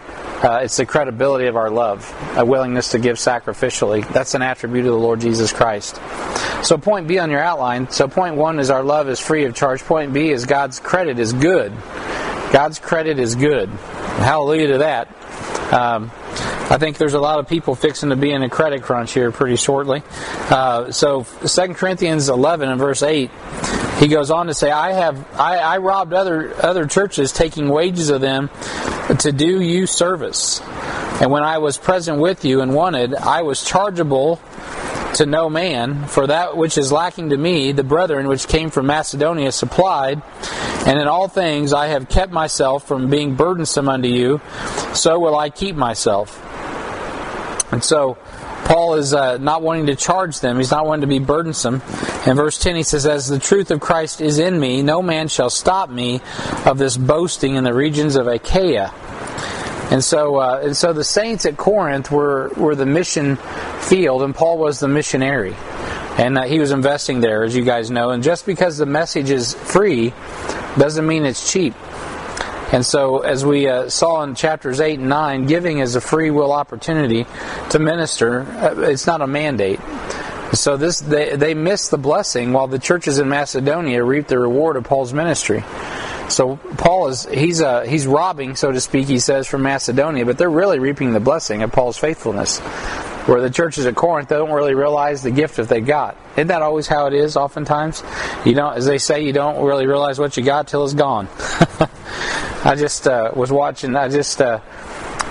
uh, 0.42 0.60
it's 0.62 0.76
the 0.76 0.86
credibility 0.86 1.46
of 1.46 1.56
our 1.56 1.70
love, 1.70 2.14
a 2.36 2.44
willingness 2.44 2.90
to 2.90 2.98
give 2.98 3.16
sacrificially. 3.16 4.06
That's 4.12 4.34
an 4.34 4.42
attribute 4.42 4.86
of 4.86 4.92
the 4.92 4.98
Lord 4.98 5.20
Jesus 5.20 5.52
Christ. 5.52 5.96
So, 6.64 6.78
point 6.78 7.08
B 7.08 7.18
on 7.18 7.30
your 7.30 7.42
outline. 7.42 7.90
So, 7.90 8.08
point 8.08 8.36
one 8.36 8.58
is 8.58 8.70
our 8.70 8.82
love 8.82 9.08
is 9.08 9.20
free 9.20 9.44
of 9.44 9.54
charge. 9.54 9.82
Point 9.82 10.12
B 10.12 10.30
is 10.30 10.46
God's 10.46 10.80
credit 10.80 11.18
is 11.18 11.32
good. 11.32 11.72
God's 12.52 12.78
credit 12.78 13.18
is 13.18 13.34
good. 13.34 13.68
Hallelujah 13.68 14.68
to 14.68 14.78
that. 14.78 15.08
Um, 15.72 16.10
I 16.70 16.78
think 16.78 16.98
there's 16.98 17.14
a 17.14 17.20
lot 17.20 17.40
of 17.40 17.48
people 17.48 17.74
fixing 17.74 18.10
to 18.10 18.16
be 18.16 18.30
in 18.30 18.42
a 18.42 18.48
credit 18.48 18.82
crunch 18.82 19.12
here 19.12 19.32
pretty 19.32 19.56
shortly. 19.56 20.02
Uh, 20.48 20.92
so 20.92 21.24
2 21.24 21.74
Corinthians 21.74 22.28
11 22.28 22.68
and 22.68 22.78
verse 22.78 23.02
8, 23.02 23.28
he 24.00 24.08
goes 24.08 24.30
on 24.30 24.46
to 24.46 24.54
say, 24.54 24.70
I 24.70 24.92
have 24.92 25.38
I, 25.38 25.58
I 25.58 25.76
robbed 25.78 26.14
other 26.14 26.54
other 26.64 26.86
churches, 26.86 27.32
taking 27.32 27.68
wages 27.68 28.08
of 28.08 28.22
them 28.22 28.50
to 29.18 29.30
do 29.30 29.60
you 29.60 29.86
service. 29.86 30.60
And 31.20 31.30
when 31.30 31.42
I 31.42 31.58
was 31.58 31.76
present 31.76 32.18
with 32.18 32.44
you 32.46 32.62
and 32.62 32.74
wanted, 32.74 33.14
I 33.14 33.42
was 33.42 33.62
chargeable 33.62 34.40
to 35.14 35.26
no 35.26 35.50
man, 35.50 36.06
for 36.06 36.26
that 36.26 36.56
which 36.56 36.78
is 36.78 36.90
lacking 36.90 37.30
to 37.30 37.36
me, 37.36 37.72
the 37.72 37.84
brethren 37.84 38.26
which 38.26 38.48
came 38.48 38.70
from 38.70 38.86
Macedonia 38.86 39.52
supplied, 39.52 40.22
and 40.86 40.98
in 40.98 41.08
all 41.08 41.28
things 41.28 41.74
I 41.74 41.88
have 41.88 42.08
kept 42.08 42.32
myself 42.32 42.86
from 42.86 43.10
being 43.10 43.34
burdensome 43.34 43.88
unto 43.88 44.08
you, 44.08 44.40
so 44.94 45.18
will 45.18 45.36
I 45.36 45.50
keep 45.50 45.76
myself. 45.76 46.38
And 47.72 47.84
so, 47.84 48.18
Paul 48.70 48.94
is 48.94 49.12
uh, 49.12 49.36
not 49.38 49.62
wanting 49.62 49.86
to 49.86 49.96
charge 49.96 50.38
them. 50.38 50.58
He's 50.58 50.70
not 50.70 50.86
wanting 50.86 51.00
to 51.00 51.08
be 51.08 51.18
burdensome. 51.18 51.82
In 52.24 52.36
verse 52.36 52.56
10, 52.56 52.76
he 52.76 52.84
says, 52.84 53.04
As 53.04 53.26
the 53.26 53.40
truth 53.40 53.72
of 53.72 53.80
Christ 53.80 54.20
is 54.20 54.38
in 54.38 54.60
me, 54.60 54.80
no 54.80 55.02
man 55.02 55.26
shall 55.26 55.50
stop 55.50 55.90
me 55.90 56.20
of 56.64 56.78
this 56.78 56.96
boasting 56.96 57.56
in 57.56 57.64
the 57.64 57.74
regions 57.74 58.14
of 58.14 58.28
Achaia. 58.28 58.94
And 59.90 60.04
so, 60.04 60.36
uh, 60.36 60.60
and 60.62 60.76
so 60.76 60.92
the 60.92 61.02
saints 61.02 61.46
at 61.46 61.56
Corinth 61.56 62.12
were, 62.12 62.50
were 62.50 62.76
the 62.76 62.86
mission 62.86 63.38
field, 63.80 64.22
and 64.22 64.32
Paul 64.32 64.56
was 64.58 64.78
the 64.78 64.86
missionary. 64.86 65.56
And 66.16 66.38
uh, 66.38 66.42
he 66.44 66.60
was 66.60 66.70
investing 66.70 67.20
there, 67.20 67.42
as 67.42 67.56
you 67.56 67.64
guys 67.64 67.90
know. 67.90 68.10
And 68.10 68.22
just 68.22 68.46
because 68.46 68.78
the 68.78 68.86
message 68.86 69.30
is 69.30 69.52
free 69.52 70.14
doesn't 70.78 71.08
mean 71.08 71.26
it's 71.26 71.50
cheap. 71.50 71.74
And 72.72 72.86
so, 72.86 73.18
as 73.20 73.44
we 73.44 73.68
uh, 73.68 73.88
saw 73.88 74.22
in 74.22 74.36
chapters 74.36 74.80
8 74.80 75.00
and 75.00 75.08
9, 75.08 75.46
giving 75.46 75.78
is 75.78 75.96
a 75.96 76.00
free 76.00 76.30
will 76.30 76.52
opportunity 76.52 77.26
to 77.70 77.78
minister. 77.78 78.42
Uh, 78.42 78.80
it's 78.82 79.06
not 79.06 79.20
a 79.20 79.26
mandate. 79.26 79.80
So 80.52 80.76
this 80.76 81.00
they, 81.00 81.36
they 81.36 81.54
missed 81.54 81.90
the 81.90 81.98
blessing 81.98 82.52
while 82.52 82.66
the 82.66 82.78
churches 82.78 83.18
in 83.18 83.28
Macedonia 83.28 84.02
reaped 84.02 84.28
the 84.28 84.38
reward 84.38 84.76
of 84.76 84.84
Paul's 84.84 85.12
ministry. 85.12 85.64
So 86.28 86.56
Paul 86.76 87.08
is 87.08 87.24
he's 87.26 87.60
uh, 87.60 87.82
he's 87.82 88.06
robbing, 88.06 88.56
so 88.56 88.72
to 88.72 88.80
speak, 88.80 89.06
he 89.06 89.18
says 89.18 89.46
from 89.46 89.62
Macedonia, 89.62 90.24
but 90.24 90.38
they're 90.38 90.50
really 90.50 90.78
reaping 90.78 91.12
the 91.12 91.20
blessing 91.20 91.62
of 91.62 91.72
Paul's 91.72 91.98
faithfulness. 91.98 92.58
Where 93.26 93.40
the 93.40 93.50
churches 93.50 93.86
at 93.86 93.94
Corinth 93.94 94.28
they 94.28 94.36
don't 94.36 94.50
really 94.50 94.74
realize 94.74 95.22
the 95.22 95.30
gift 95.30 95.56
that 95.56 95.68
they 95.68 95.80
got. 95.80 96.16
Isn't 96.36 96.48
that 96.48 96.62
always 96.62 96.88
how 96.88 97.06
it 97.06 97.14
is? 97.14 97.36
Oftentimes, 97.36 98.02
you 98.44 98.54
know, 98.54 98.70
as 98.70 98.86
they 98.86 98.98
say, 98.98 99.24
you 99.24 99.32
don't 99.32 99.64
really 99.64 99.86
realize 99.86 100.18
what 100.18 100.36
you 100.36 100.42
got 100.42 100.68
till 100.68 100.84
it's 100.84 100.94
gone. 100.94 101.28
I 102.64 102.74
just 102.76 103.06
uh, 103.06 103.30
was 103.34 103.50
watching. 103.50 103.96
I 103.96 104.08
just 104.08 104.40
uh, 104.40 104.60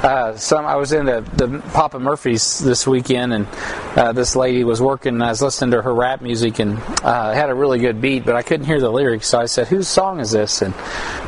uh, 0.03 0.37
some 0.37 0.65
I 0.65 0.77
was 0.77 0.93
in 0.93 1.05
the, 1.05 1.21
the 1.33 1.59
Papa 1.73 1.99
Murphy's 1.99 2.59
this 2.59 2.87
weekend, 2.87 3.33
and 3.33 3.47
uh, 3.95 4.13
this 4.13 4.35
lady 4.35 4.63
was 4.63 4.81
working. 4.81 5.21
I 5.21 5.29
was 5.29 5.41
listening 5.41 5.71
to 5.71 5.81
her 5.81 5.93
rap 5.93 6.21
music, 6.21 6.59
and 6.59 6.77
uh, 7.03 7.33
had 7.33 7.49
a 7.49 7.53
really 7.53 7.79
good 7.79 8.01
beat, 8.01 8.25
but 8.25 8.35
I 8.35 8.41
couldn't 8.41 8.65
hear 8.65 8.79
the 8.79 8.89
lyrics. 8.89 9.27
So 9.27 9.39
I 9.39 9.45
said, 9.45 9.67
"Whose 9.67 9.87
song 9.87 10.19
is 10.19 10.31
this?" 10.31 10.61
and 10.61 10.73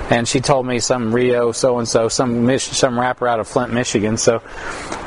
and 0.10 0.28
she 0.28 0.42
told 0.42 0.66
me 0.66 0.80
some 0.80 1.14
Rio 1.14 1.52
so 1.52 1.80
and 1.80 1.88
so, 1.88 2.10
some 2.10 2.58
some 2.60 3.00
rapper 3.00 3.28
out 3.28 3.40
of 3.40 3.48
Flint, 3.48 3.74
Michigan. 3.74 4.18
So 4.18 4.42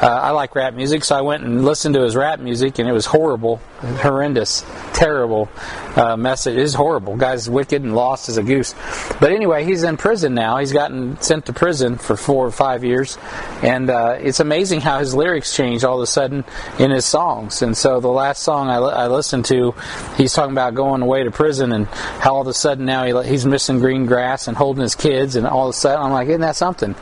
uh, 0.02 0.06
I 0.06 0.30
like 0.30 0.54
rap 0.54 0.74
music, 0.74 1.04
so 1.04 1.16
I 1.16 1.20
went 1.20 1.42
and 1.44 1.64
listened 1.64 1.94
to 1.94 2.02
his 2.02 2.16
rap 2.16 2.40
music, 2.40 2.78
and 2.78 2.88
it 2.88 2.92
was 2.92 3.06
horrible, 3.06 3.56
horrendous, 3.80 4.62
terrible 4.94 5.50
uh, 5.96 6.16
message. 6.16 6.56
It 6.56 6.62
is 6.62 6.74
horrible. 6.74 7.16
Guy's 7.16 7.50
wicked 7.50 7.82
and 7.82 7.94
lost 7.94 8.28
as 8.28 8.38
a 8.38 8.42
goose. 8.42 8.74
But 9.20 9.32
anyway, 9.32 9.64
he's 9.64 9.82
in 9.82 9.96
prison 9.96 10.34
now. 10.34 10.58
He's 10.58 10.72
gotten 10.72 11.20
sent 11.20 11.46
to 11.46 11.52
prison 11.52 11.98
for 11.98 12.16
four 12.16 12.46
or 12.46 12.50
five 12.50 12.84
years, 12.84 13.18
and 13.62 13.90
uh, 13.90 14.16
it's 14.20 14.40
amazing 14.40 14.80
how 14.80 15.00
his 15.00 15.14
lyrics 15.14 15.54
change 15.54 15.84
all 15.84 15.98
of 15.98 16.02
a 16.02 16.06
sudden 16.06 16.44
in 16.78 16.90
his 16.90 17.04
songs. 17.04 17.60
And 17.60 17.76
so 17.76 18.00
the 18.00 18.08
last 18.08 18.42
song 18.42 18.68
I, 18.68 18.76
I 18.76 19.06
listened 19.08 19.44
to, 19.46 19.74
he's 20.16 20.32
talking 20.32 20.52
about 20.52 20.74
going 20.74 21.02
away 21.02 21.24
to 21.24 21.30
prison 21.30 21.72
and 21.72 21.86
how 21.86 22.36
all 22.36 22.40
of 22.40 22.46
a 22.46 22.54
sudden 22.54 22.86
now 22.86 23.04
he, 23.04 23.28
he's 23.28 23.44
missing 23.44 23.80
green 23.80 24.06
grass 24.06 24.48
and 24.48 24.56
holding 24.56 24.82
his 24.82 24.94
kids, 24.94 25.36
and 25.36 25.46
all 25.46 25.68
of 25.68 25.70
a 25.70 25.76
sudden 25.76 26.00
I'm 26.00 26.12
like, 26.12 26.28
isn't 26.28 26.40
that 26.40 26.56
something? 26.56 26.94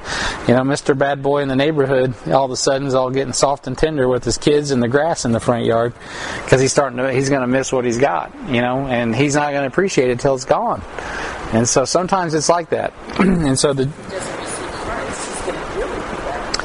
You 0.49 0.55
know, 0.55 0.63
Mr. 0.63 0.97
Bad 0.97 1.23
Boy 1.23 1.43
in 1.43 1.49
the 1.49 1.57
neighborhood, 1.57 2.15
all 2.29 2.47
of 2.47 2.51
a 2.51 2.57
sudden 2.57 2.89
is 2.89 2.95
all 2.95 3.11
getting 3.11 3.33
soft 3.33 3.67
and 3.67 3.77
tender 3.77 4.09
with 4.09 4.25
his 4.25 4.39
kids 4.39 4.71
and 4.71 4.83
the 4.83 4.89
grass 4.89 5.25
in 5.25 5.33
the 5.33 5.41
front 5.41 5.65
yard 5.65 5.93
because 6.45 6.61
he's 6.61 6.73
starting 6.73 6.99
to 6.99 7.13
he's 7.13 7.29
going 7.29 7.41
to 7.41 7.47
miss 7.47 7.73
what 7.83 7.87
he's 7.87 7.99
got, 7.99 8.33
you 8.49 8.61
know, 8.61 8.87
and 8.87 9.15
he's 9.15 9.35
not 9.35 9.51
going 9.51 9.63
to 9.63 9.67
appreciate 9.67 10.11
it 10.11 10.21
till 10.21 10.37
it's 10.37 10.45
gone. 10.45 10.81
And 11.53 11.69
so 11.69 11.85
sometimes 11.85 12.33
it's 12.33 12.49
like 12.49 12.71
that. 12.71 12.93
and 13.19 13.59
so 13.59 13.73
the 13.73 13.87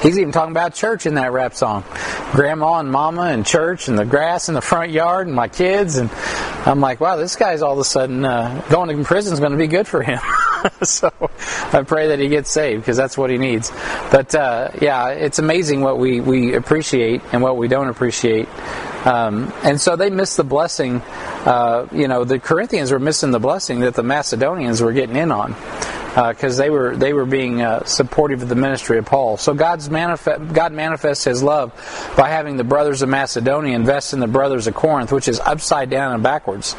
He's 0.03 0.19
even 0.19 0.31
talking 0.31 0.51
about 0.51 0.75
church 0.75 1.07
in 1.07 1.15
that 1.15 1.31
rap 1.31 1.55
song. 1.55 1.83
Grandma 2.31 2.79
and 2.79 2.91
mama 2.91 3.23
and 3.23 3.43
church 3.43 3.87
and 3.87 3.97
the 3.97 4.05
grass 4.05 4.47
in 4.47 4.53
the 4.53 4.61
front 4.61 4.91
yard 4.91 5.25
and 5.25 5.35
my 5.35 5.47
kids. 5.47 5.97
And 5.97 6.11
I'm 6.67 6.79
like, 6.79 6.99
wow, 6.99 7.15
this 7.15 7.35
guy's 7.35 7.63
all 7.63 7.73
of 7.73 7.79
a 7.79 7.83
sudden 7.83 8.23
uh, 8.23 8.63
going 8.69 8.95
to 8.95 9.03
prison 9.03 9.33
is 9.33 9.39
going 9.39 9.53
to 9.53 9.57
be 9.57 9.65
good 9.65 9.87
for 9.87 10.03
him. 10.03 10.19
so 10.83 11.11
I 11.73 11.81
pray 11.81 12.09
that 12.09 12.19
he 12.19 12.27
gets 12.27 12.51
saved 12.51 12.83
because 12.83 12.95
that's 12.95 13.17
what 13.17 13.31
he 13.31 13.39
needs. 13.39 13.71
But 14.11 14.35
uh, 14.35 14.69
yeah, 14.79 15.09
it's 15.09 15.39
amazing 15.39 15.81
what 15.81 15.97
we, 15.97 16.21
we 16.21 16.53
appreciate 16.53 17.21
and 17.33 17.41
what 17.41 17.57
we 17.57 17.67
don't 17.67 17.89
appreciate. 17.89 18.47
Um, 19.05 19.53
and 19.63 19.79
so 19.79 19.95
they 19.95 20.09
missed 20.09 20.37
the 20.37 20.43
blessing. 20.43 21.01
Uh, 21.45 21.87
you 21.91 22.07
know, 22.07 22.23
the 22.23 22.39
Corinthians 22.39 22.91
were 22.91 22.99
missing 22.99 23.31
the 23.31 23.39
blessing 23.39 23.81
that 23.81 23.93
the 23.93 24.03
Macedonians 24.03 24.81
were 24.81 24.93
getting 24.93 25.15
in 25.15 25.31
on 25.31 25.55
because 26.17 26.59
uh, 26.59 26.63
they 26.63 26.69
were 26.71 26.95
they 26.95 27.13
were 27.13 27.25
being 27.25 27.61
uh, 27.61 27.83
supportive 27.83 28.41
of 28.41 28.49
the 28.49 28.55
ministry 28.55 28.97
of 28.97 29.05
Paul. 29.05 29.37
So 29.37 29.53
God's 29.53 29.89
manifest, 29.89 30.51
God 30.51 30.73
manifests 30.73 31.23
His 31.23 31.43
love 31.43 31.71
by 32.17 32.29
having 32.29 32.57
the 32.57 32.63
brothers 32.63 33.03
of 33.03 33.09
Macedonia 33.09 33.75
invest 33.75 34.13
in 34.13 34.19
the 34.19 34.27
brothers 34.27 34.65
of 34.65 34.73
Corinth, 34.73 35.11
which 35.11 35.27
is 35.27 35.39
upside 35.39 35.91
down 35.91 36.13
and 36.13 36.23
backwards. 36.23 36.75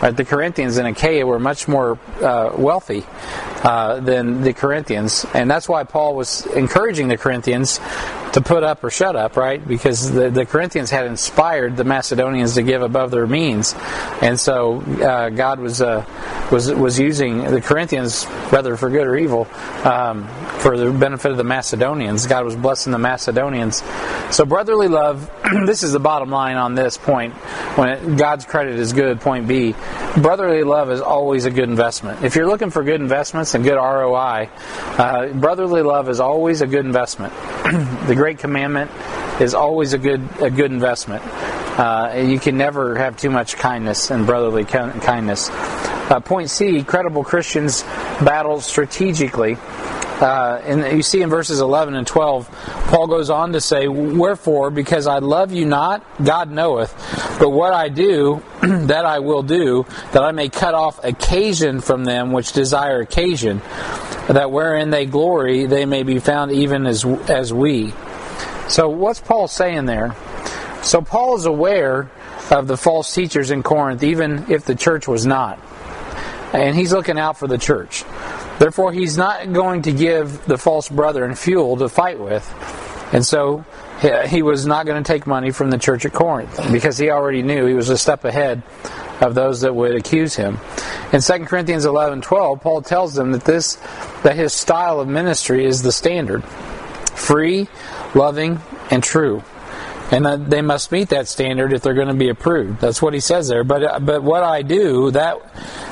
Right? 0.00 0.16
The 0.16 0.24
Corinthians 0.24 0.78
in 0.78 0.86
Achaia 0.86 1.26
were 1.26 1.38
much 1.38 1.68
more 1.68 1.98
uh, 2.22 2.54
wealthy 2.56 3.04
uh, 3.62 4.00
than 4.00 4.40
the 4.40 4.54
Corinthians, 4.54 5.26
and 5.34 5.50
that's 5.50 5.68
why 5.68 5.84
Paul 5.84 6.16
was 6.16 6.46
encouraging 6.46 7.08
the 7.08 7.18
Corinthians 7.18 7.80
to 8.32 8.40
put 8.40 8.62
up 8.62 8.84
or 8.84 8.90
shut 8.90 9.16
up, 9.16 9.36
right? 9.36 9.66
Because 9.66 10.10
the, 10.10 10.30
the 10.30 10.46
Corinthians 10.46 10.90
had 10.90 11.06
inspired 11.06 11.76
the 11.76 11.84
Macedonians 11.84 12.54
to 12.54 12.62
give 12.62 12.82
above 12.82 13.10
their 13.10 13.26
means, 13.26 13.74
and 14.22 14.38
so 14.38 14.80
uh, 14.80 15.30
God 15.30 15.60
was 15.60 15.82
uh, 15.82 16.04
was 16.50 16.72
was 16.72 16.98
using 16.98 17.44
the 17.44 17.60
Corinthians, 17.60 18.24
whether 18.50 18.76
for 18.76 18.90
good 18.90 19.06
or 19.06 19.16
evil, 19.16 19.48
um, 19.84 20.28
for 20.58 20.76
the 20.76 20.90
benefit 20.90 21.30
of 21.30 21.36
the 21.36 21.44
Macedonians. 21.44 22.26
God 22.26 22.44
was 22.44 22.56
blessing 22.56 22.92
the 22.92 22.98
Macedonians. 22.98 23.82
So 24.30 24.44
brotherly 24.44 24.88
love. 24.88 25.30
this 25.66 25.82
is 25.82 25.92
the 25.92 26.00
bottom 26.00 26.30
line 26.30 26.56
on 26.56 26.74
this 26.74 26.96
point. 26.96 27.34
When 27.76 27.88
it, 27.88 28.16
God's 28.16 28.44
credit 28.44 28.76
is 28.76 28.92
good, 28.92 29.20
point 29.20 29.48
B. 29.48 29.74
Brotherly 30.16 30.62
love 30.62 30.90
is 30.90 31.00
always 31.00 31.46
a 31.46 31.50
good 31.50 31.68
investment. 31.68 32.24
If 32.24 32.36
you're 32.36 32.46
looking 32.46 32.70
for 32.70 32.84
good 32.84 33.00
investments 33.00 33.54
and 33.54 33.64
good 33.64 33.76
ROI, 33.76 34.48
uh, 34.98 35.28
brotherly 35.28 35.82
love 35.82 36.08
is 36.08 36.20
always 36.20 36.60
a 36.60 36.66
good 36.66 36.84
investment. 36.84 37.32
the 38.06 38.14
Great 38.14 38.38
Commandment 38.38 38.90
is 39.40 39.54
always 39.54 39.92
a 39.92 39.98
good 39.98 40.20
a 40.40 40.50
good 40.50 40.72
investment. 40.72 41.22
Uh, 41.78 42.24
you 42.26 42.38
can 42.38 42.56
never 42.56 42.96
have 42.98 43.16
too 43.16 43.30
much 43.30 43.56
kindness 43.56 44.10
and 44.10 44.26
brotherly 44.26 44.64
kindness. 44.64 45.48
Uh, 45.50 46.20
point 46.20 46.50
C: 46.50 46.82
credible 46.82 47.22
Christians 47.22 47.82
battle 48.22 48.60
strategically. 48.60 49.56
Uh, 50.20 50.60
and 50.64 50.96
you 50.96 51.02
see 51.02 51.22
in 51.22 51.30
verses 51.30 51.60
11 51.60 51.94
and 51.94 52.06
12, 52.06 52.46
Paul 52.88 53.06
goes 53.06 53.30
on 53.30 53.54
to 53.54 53.60
say, 53.60 53.88
Wherefore, 53.88 54.70
because 54.70 55.06
I 55.06 55.18
love 55.18 55.50
you 55.50 55.64
not, 55.64 56.04
God 56.22 56.50
knoweth, 56.50 56.92
but 57.38 57.48
what 57.48 57.72
I 57.72 57.88
do, 57.88 58.42
that 58.88 59.06
I 59.06 59.20
will 59.20 59.42
do, 59.42 59.86
that 60.12 60.22
I 60.22 60.32
may 60.32 60.48
cut 60.48 60.74
off 60.74 61.02
occasion 61.02 61.80
from 61.80 62.04
them 62.04 62.32
which 62.32 62.52
desire 62.52 63.00
occasion, 63.00 63.62
that 64.28 64.50
wherein 64.50 64.90
they 64.90 65.06
glory, 65.06 65.66
they 65.66 65.86
may 65.86 66.02
be 66.02 66.18
found 66.18 66.52
even 66.52 66.86
as, 66.86 67.04
as 67.04 67.54
we. 67.54 67.94
So, 68.68 68.88
what's 68.88 69.20
Paul 69.20 69.48
saying 69.48 69.86
there? 69.86 70.14
So, 70.82 71.00
Paul 71.00 71.36
is 71.36 71.46
aware 71.46 72.10
of 72.50 72.66
the 72.66 72.76
false 72.76 73.14
teachers 73.14 73.50
in 73.50 73.62
Corinth, 73.62 74.02
even 74.02 74.50
if 74.50 74.64
the 74.64 74.74
church 74.74 75.08
was 75.08 75.24
not. 75.24 75.58
And 76.52 76.76
he's 76.76 76.92
looking 76.92 77.18
out 77.18 77.38
for 77.38 77.46
the 77.46 77.58
church. 77.58 78.04
Therefore, 78.58 78.92
he's 78.92 79.16
not 79.16 79.52
going 79.52 79.82
to 79.82 79.92
give 79.92 80.44
the 80.44 80.58
false 80.58 80.88
brethren 80.88 81.34
fuel 81.34 81.78
to 81.78 81.88
fight 81.88 82.20
with. 82.20 82.44
And 83.12 83.24
so 83.24 83.64
he 84.00 84.42
was 84.42 84.66
not 84.66 84.86
going 84.86 85.02
to 85.02 85.06
take 85.06 85.26
money 85.26 85.50
from 85.50 85.70
the 85.70 85.78
church 85.78 86.06
at 86.06 86.12
Corinth 86.12 86.72
because 86.72 86.96
he 86.96 87.10
already 87.10 87.42
knew 87.42 87.66
he 87.66 87.74
was 87.74 87.90
a 87.90 87.98
step 87.98 88.24
ahead 88.24 88.62
of 89.20 89.34
those 89.34 89.60
that 89.60 89.74
would 89.74 89.94
accuse 89.94 90.34
him. 90.34 90.58
In 91.12 91.20
2 91.20 91.44
Corinthians 91.44 91.84
11 91.84 92.22
12, 92.22 92.60
Paul 92.60 92.82
tells 92.82 93.14
them 93.14 93.32
that 93.32 93.44
this 93.44 93.76
that 94.22 94.36
his 94.36 94.52
style 94.52 95.00
of 95.00 95.08
ministry 95.08 95.64
is 95.64 95.82
the 95.82 95.92
standard 95.92 96.42
free, 97.20 97.68
loving, 98.14 98.60
and 98.90 99.02
true. 99.02 99.42
And 100.10 100.26
that 100.26 100.50
they 100.50 100.62
must 100.62 100.90
meet 100.90 101.10
that 101.10 101.28
standard 101.28 101.72
if 101.72 101.82
they're 101.82 101.94
going 101.94 102.08
to 102.08 102.14
be 102.14 102.30
approved. 102.30 102.80
That's 102.80 103.00
what 103.00 103.14
he 103.14 103.20
says 103.20 103.46
there. 103.46 103.62
But 103.62 104.04
but 104.04 104.22
what 104.24 104.42
I 104.42 104.62
do, 104.62 105.12
that 105.12 105.36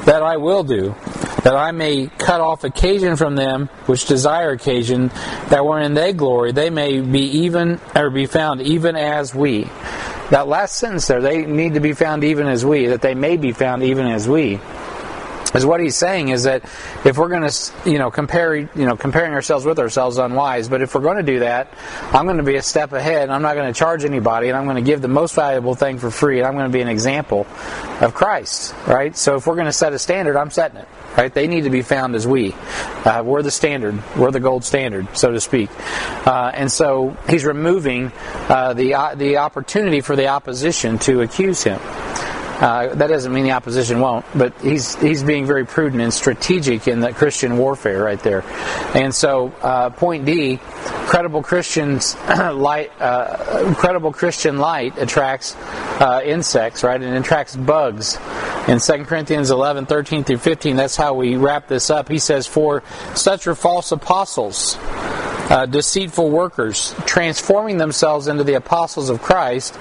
that 0.07 0.23
I 0.23 0.39
will 0.39 0.65
do, 0.65 0.97
that 1.45 1.55
I 1.55 1.73
may 1.73 2.09
cut 2.19 2.41
off 2.41 2.65
occasion 2.65 3.17
from 3.17 3.37
them 3.37 3.69
which 3.87 4.07
desire 4.07 4.51
occasion, 4.51 5.09
that 5.49 5.65
wherein 5.65 5.95
they 5.95 6.13
glory, 6.13 6.53
they 6.53 6.71
may 6.71 7.01
be 7.01 7.21
even 7.41 7.81
or 7.95 8.11
be 8.11 8.27
found 8.27 8.61
even 8.63 8.97
as 8.97 9.35
we. 9.35 9.65
That 10.31 10.47
last 10.47 10.77
sentence 10.77 11.07
there, 11.07 11.23
they 11.23 11.47
need 11.47 11.75
to 11.75 11.81
be 11.81 11.95
found 11.95 12.25
even 12.25 12.47
as 12.47 12.65
we, 12.65 12.87
that 12.89 13.01
they 13.01 13.15
may 13.15 13.37
be 13.37 13.53
found 13.53 13.83
even 13.83 14.07
as 14.07 14.29
we 14.29 14.61
is 15.55 15.65
what 15.65 15.81
he's 15.81 15.97
saying 15.97 16.29
is 16.29 16.45
that 16.45 16.65
if 17.05 17.17
we're 17.17 17.29
going 17.29 17.49
to 17.49 17.73
you 17.87 17.99
know 17.99 18.11
compare 18.11 18.55
you 18.55 18.69
know 18.75 18.97
comparing 18.97 19.33
ourselves 19.33 19.65
with 19.65 19.79
ourselves 19.79 20.19
unwise 20.19 20.69
but 20.69 20.83
if 20.83 20.95
we're 20.95 21.01
going 21.01 21.17
to 21.17 21.23
do 21.23 21.41
that 21.41 21.73
i'm 22.13 22.27
going 22.27 22.37
to 22.37 22.43
be 22.43 22.57
a 22.57 22.63
step 22.63 22.93
ahead 22.93 23.31
i'm 23.31 23.43
not 23.43 23.55
going 23.55 23.73
to 23.73 23.79
charge 23.79 24.05
anybody 24.05 24.49
and 24.49 24.57
i'm 24.57 24.65
going 24.65 24.77
to 24.77 24.83
give 24.83 25.01
the 25.01 25.09
most 25.09 25.35
valuable 25.35 25.75
thing 25.75 25.99
for 25.99 26.11
free 26.11 26.39
and 26.39 26.47
i'm 26.47 26.55
going 26.55 26.67
to 26.67 26.73
be 26.73 26.83
an 26.83 26.89
example 26.89 27.47
of 28.01 28.13
christ 28.15 28.75
right? 28.87 29.17
So 29.17 29.37
if 29.37 29.47
we're 29.47 29.55
going 29.55 29.67
to 29.67 29.73
set 29.73 29.93
a 29.93 29.99
standard 29.99 30.37
i'm 30.37 30.51
setting 30.51 30.79
it 30.79 30.89
right? 31.19 31.35
They 31.35 31.49
need 31.49 31.65
to 31.65 31.71
be 31.71 31.83
found 31.83 32.15
as 32.15 32.27
we. 32.27 32.55
Uh, 33.05 33.23
we're 33.25 33.43
the 33.43 33.51
standard. 33.51 34.01
We're 34.17 34.31
the 34.31 34.41
gold 34.41 34.65
standard 34.65 35.17
so 35.17 35.33
to 35.33 35.41
speak. 35.41 35.69
Uh, 36.27 36.53
and 36.55 36.71
so 36.71 37.17
he's 37.29 37.45
removing 37.45 38.13
uh, 38.49 38.75
the 38.75 38.95
uh, 38.95 39.15
the 39.15 39.39
opportunity 39.39 40.01
for 40.01 40.17
the 40.17 40.29
opposition 40.29 40.99
to 41.01 41.23
accuse 41.23 41.63
him 41.63 41.81
uh, 42.61 42.95
that 42.95 43.07
doesn't 43.07 43.33
mean 43.33 43.45
the 43.45 43.53
opposition 43.53 44.01
won't, 44.01 44.25
but 44.35 44.53
he's 44.61 44.97
he's 44.97 45.23
being 45.23 45.47
very 45.47 45.65
prudent 45.65 46.03
and 46.03 46.13
strategic 46.13 46.89
in 46.89 47.01
the 47.01 47.13
Christian 47.13 47.57
warfare 47.57 48.03
right 48.03 48.21
there. 48.21 48.43
And 48.95 49.15
so, 49.15 49.53
uh, 49.63 49.91
point 49.91 50.25
D, 50.25 50.57
credible 51.07 51.43
Christians 51.43 52.17
light, 52.29 52.91
uh, 53.01 53.75
credible 53.75 54.13
Christian 54.13 54.59
light 54.59 54.99
attracts 54.99 55.55
uh, 56.01 56.21
insects, 56.25 56.83
right, 56.83 57.01
and 57.01 57.17
attracts 57.17 57.55
bugs. 57.55 58.19
In 58.67 58.81
2 58.81 59.05
Corinthians 59.05 59.51
11, 59.51 59.87
13 59.87 60.25
through 60.25 60.39
15, 60.39 60.77
that's 60.77 60.97
how 60.97 61.15
we 61.15 61.37
wrap 61.37 61.69
this 61.69 61.91
up. 61.91 62.09
He 62.09 62.19
says, 62.19 62.49
"For 62.49 62.83
such 63.15 63.47
are 63.47 63.55
false 63.55 63.93
apostles." 63.93 64.77
Uh, 65.49 65.67
deceitful 65.67 66.31
workers, 66.31 66.95
transforming 67.07 67.79
themselves 67.79 68.29
into 68.29 68.45
the 68.45 68.55
apostles 68.55 69.11
of 69.11 69.23
Christ. 69.23 69.77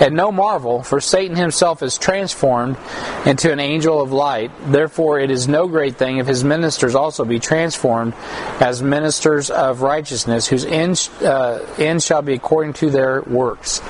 And 0.00 0.14
no 0.14 0.32
marvel, 0.32 0.82
for 0.82 1.00
Satan 1.00 1.36
himself 1.36 1.82
is 1.82 1.98
transformed 1.98 2.76
into 3.26 3.52
an 3.52 3.60
angel 3.60 4.00
of 4.00 4.12
light. 4.12 4.50
Therefore, 4.66 5.20
it 5.20 5.30
is 5.30 5.46
no 5.46 5.68
great 5.68 5.96
thing 5.96 6.18
if 6.18 6.26
his 6.26 6.42
ministers 6.42 6.94
also 6.94 7.24
be 7.24 7.38
transformed 7.38 8.14
as 8.60 8.82
ministers 8.82 9.50
of 9.50 9.82
righteousness, 9.82 10.46
whose 10.46 10.64
end, 10.64 11.08
uh, 11.22 11.58
end 11.78 12.02
shall 12.02 12.22
be 12.22 12.34
according 12.34 12.72
to 12.74 12.90
their 12.90 13.22
works. 13.22 13.80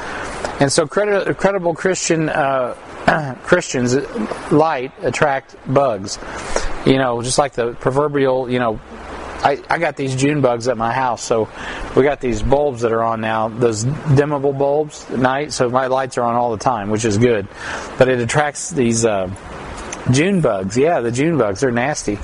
And 0.61 0.71
so, 0.71 0.87
credi- 0.87 1.35
credible 1.35 1.75
Christian. 1.75 2.29
Uh, 2.29 2.77
Christians 3.45 3.95
light 4.53 4.93
attract 5.03 5.57
bugs. 5.73 6.19
You 6.87 6.99
know, 6.99 7.23
just 7.23 7.39
like 7.39 7.53
the 7.53 7.73
proverbial, 7.75 8.51
you 8.51 8.59
know, 8.59 8.81
I, 9.43 9.63
I 9.71 9.79
got 9.79 9.97
these 9.97 10.15
June 10.15 10.41
bugs 10.41 10.69
at 10.69 10.77
my 10.77 10.93
house, 10.93 11.23
so 11.23 11.49
we 11.97 12.03
got 12.03 12.21
these 12.21 12.43
bulbs 12.43 12.83
that 12.83 12.93
are 12.93 13.03
on 13.03 13.21
now, 13.21 13.49
those 13.49 13.85
dimmable 13.85 14.57
bulbs 14.57 15.09
at 15.11 15.19
night, 15.19 15.53
so 15.53 15.71
my 15.71 15.87
lights 15.87 16.19
are 16.19 16.23
on 16.23 16.35
all 16.35 16.51
the 16.51 16.63
time, 16.63 16.91
which 16.91 17.05
is 17.05 17.17
good. 17.17 17.49
But 17.97 18.09
it 18.09 18.21
attracts 18.21 18.71
these 18.71 19.05
uh, 19.05 19.29
June 20.13 20.41
bugs. 20.41 20.77
Yeah, 20.77 21.01
the 21.01 21.11
June 21.11 21.39
bugs, 21.39 21.61
they're 21.61 21.71
nasty. 21.71 22.19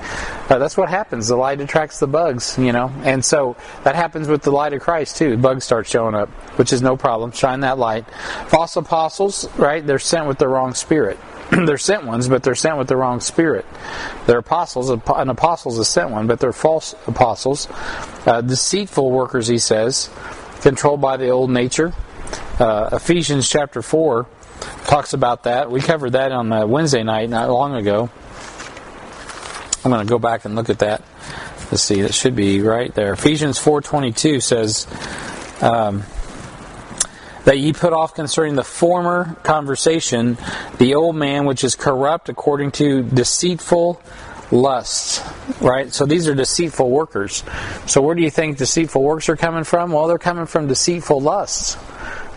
Uh, 0.48 0.58
that's 0.58 0.76
what 0.76 0.88
happens. 0.88 1.28
The 1.28 1.36
light 1.36 1.60
attracts 1.60 1.98
the 1.98 2.06
bugs, 2.06 2.58
you 2.58 2.72
know. 2.72 2.92
And 3.02 3.24
so 3.24 3.56
that 3.84 3.94
happens 3.94 4.28
with 4.28 4.42
the 4.42 4.50
light 4.50 4.72
of 4.72 4.80
Christ, 4.80 5.16
too. 5.16 5.36
Bugs 5.36 5.64
start 5.64 5.86
showing 5.86 6.14
up, 6.14 6.28
which 6.58 6.72
is 6.72 6.82
no 6.82 6.96
problem. 6.96 7.32
Shine 7.32 7.60
that 7.60 7.78
light. 7.78 8.08
False 8.48 8.76
apostles, 8.76 9.48
right? 9.56 9.86
They're 9.86 9.98
sent 9.98 10.26
with 10.26 10.38
the 10.38 10.48
wrong 10.48 10.74
spirit. 10.74 11.18
they're 11.50 11.78
sent 11.78 12.04
ones, 12.04 12.28
but 12.28 12.42
they're 12.42 12.54
sent 12.54 12.76
with 12.78 12.88
the 12.88 12.96
wrong 12.96 13.20
spirit. 13.20 13.66
They're 14.26 14.38
apostles. 14.38 14.90
An 14.90 15.28
apostle 15.28 15.72
is 15.72 15.78
a 15.78 15.84
sent 15.84 16.10
one, 16.10 16.26
but 16.26 16.40
they're 16.40 16.52
false 16.52 16.94
apostles. 17.06 17.68
Uh, 18.26 18.40
deceitful 18.40 19.10
workers, 19.10 19.46
he 19.46 19.58
says, 19.58 20.10
controlled 20.60 21.00
by 21.00 21.16
the 21.16 21.28
old 21.28 21.50
nature. 21.50 21.92
Uh, 22.58 22.88
Ephesians 22.92 23.48
chapter 23.48 23.82
4 23.82 24.26
talks 24.86 25.12
about 25.12 25.44
that. 25.44 25.70
We 25.70 25.80
covered 25.80 26.10
that 26.12 26.32
on 26.32 26.68
Wednesday 26.68 27.02
night 27.02 27.28
not 27.28 27.50
long 27.50 27.74
ago. 27.74 28.10
I'm 29.84 29.90
going 29.90 30.04
to 30.04 30.10
go 30.10 30.18
back 30.18 30.44
and 30.44 30.54
look 30.54 30.70
at 30.70 30.80
that. 30.80 31.02
Let's 31.70 31.82
see. 31.82 32.02
That 32.02 32.14
should 32.14 32.34
be 32.36 32.60
right 32.60 32.94
there. 32.94 33.12
Ephesians 33.12 33.58
4:22 33.58 34.42
says. 34.42 34.86
Um, 35.62 36.02
that 37.44 37.60
ye 37.60 37.72
put 37.72 37.92
off 37.92 38.12
concerning 38.12 38.56
the 38.56 38.64
former 38.64 39.36
conversation 39.44 40.36
the 40.78 40.96
old 40.96 41.14
man 41.14 41.46
which 41.46 41.62
is 41.62 41.76
corrupt 41.76 42.28
according 42.28 42.72
to 42.72 43.04
deceitful 43.04 44.02
lusts. 44.50 45.22
Right? 45.60 45.92
So 45.92 46.06
these 46.06 46.28
are 46.28 46.34
deceitful 46.34 46.90
workers. 46.90 47.44
So 47.86 48.02
where 48.02 48.14
do 48.14 48.22
you 48.22 48.30
think 48.30 48.58
deceitful 48.58 49.02
works 49.02 49.28
are 49.28 49.36
coming 49.36 49.64
from? 49.64 49.92
Well, 49.92 50.08
they're 50.08 50.18
coming 50.18 50.46
from 50.46 50.66
deceitful 50.66 51.20
lusts. 51.20 51.76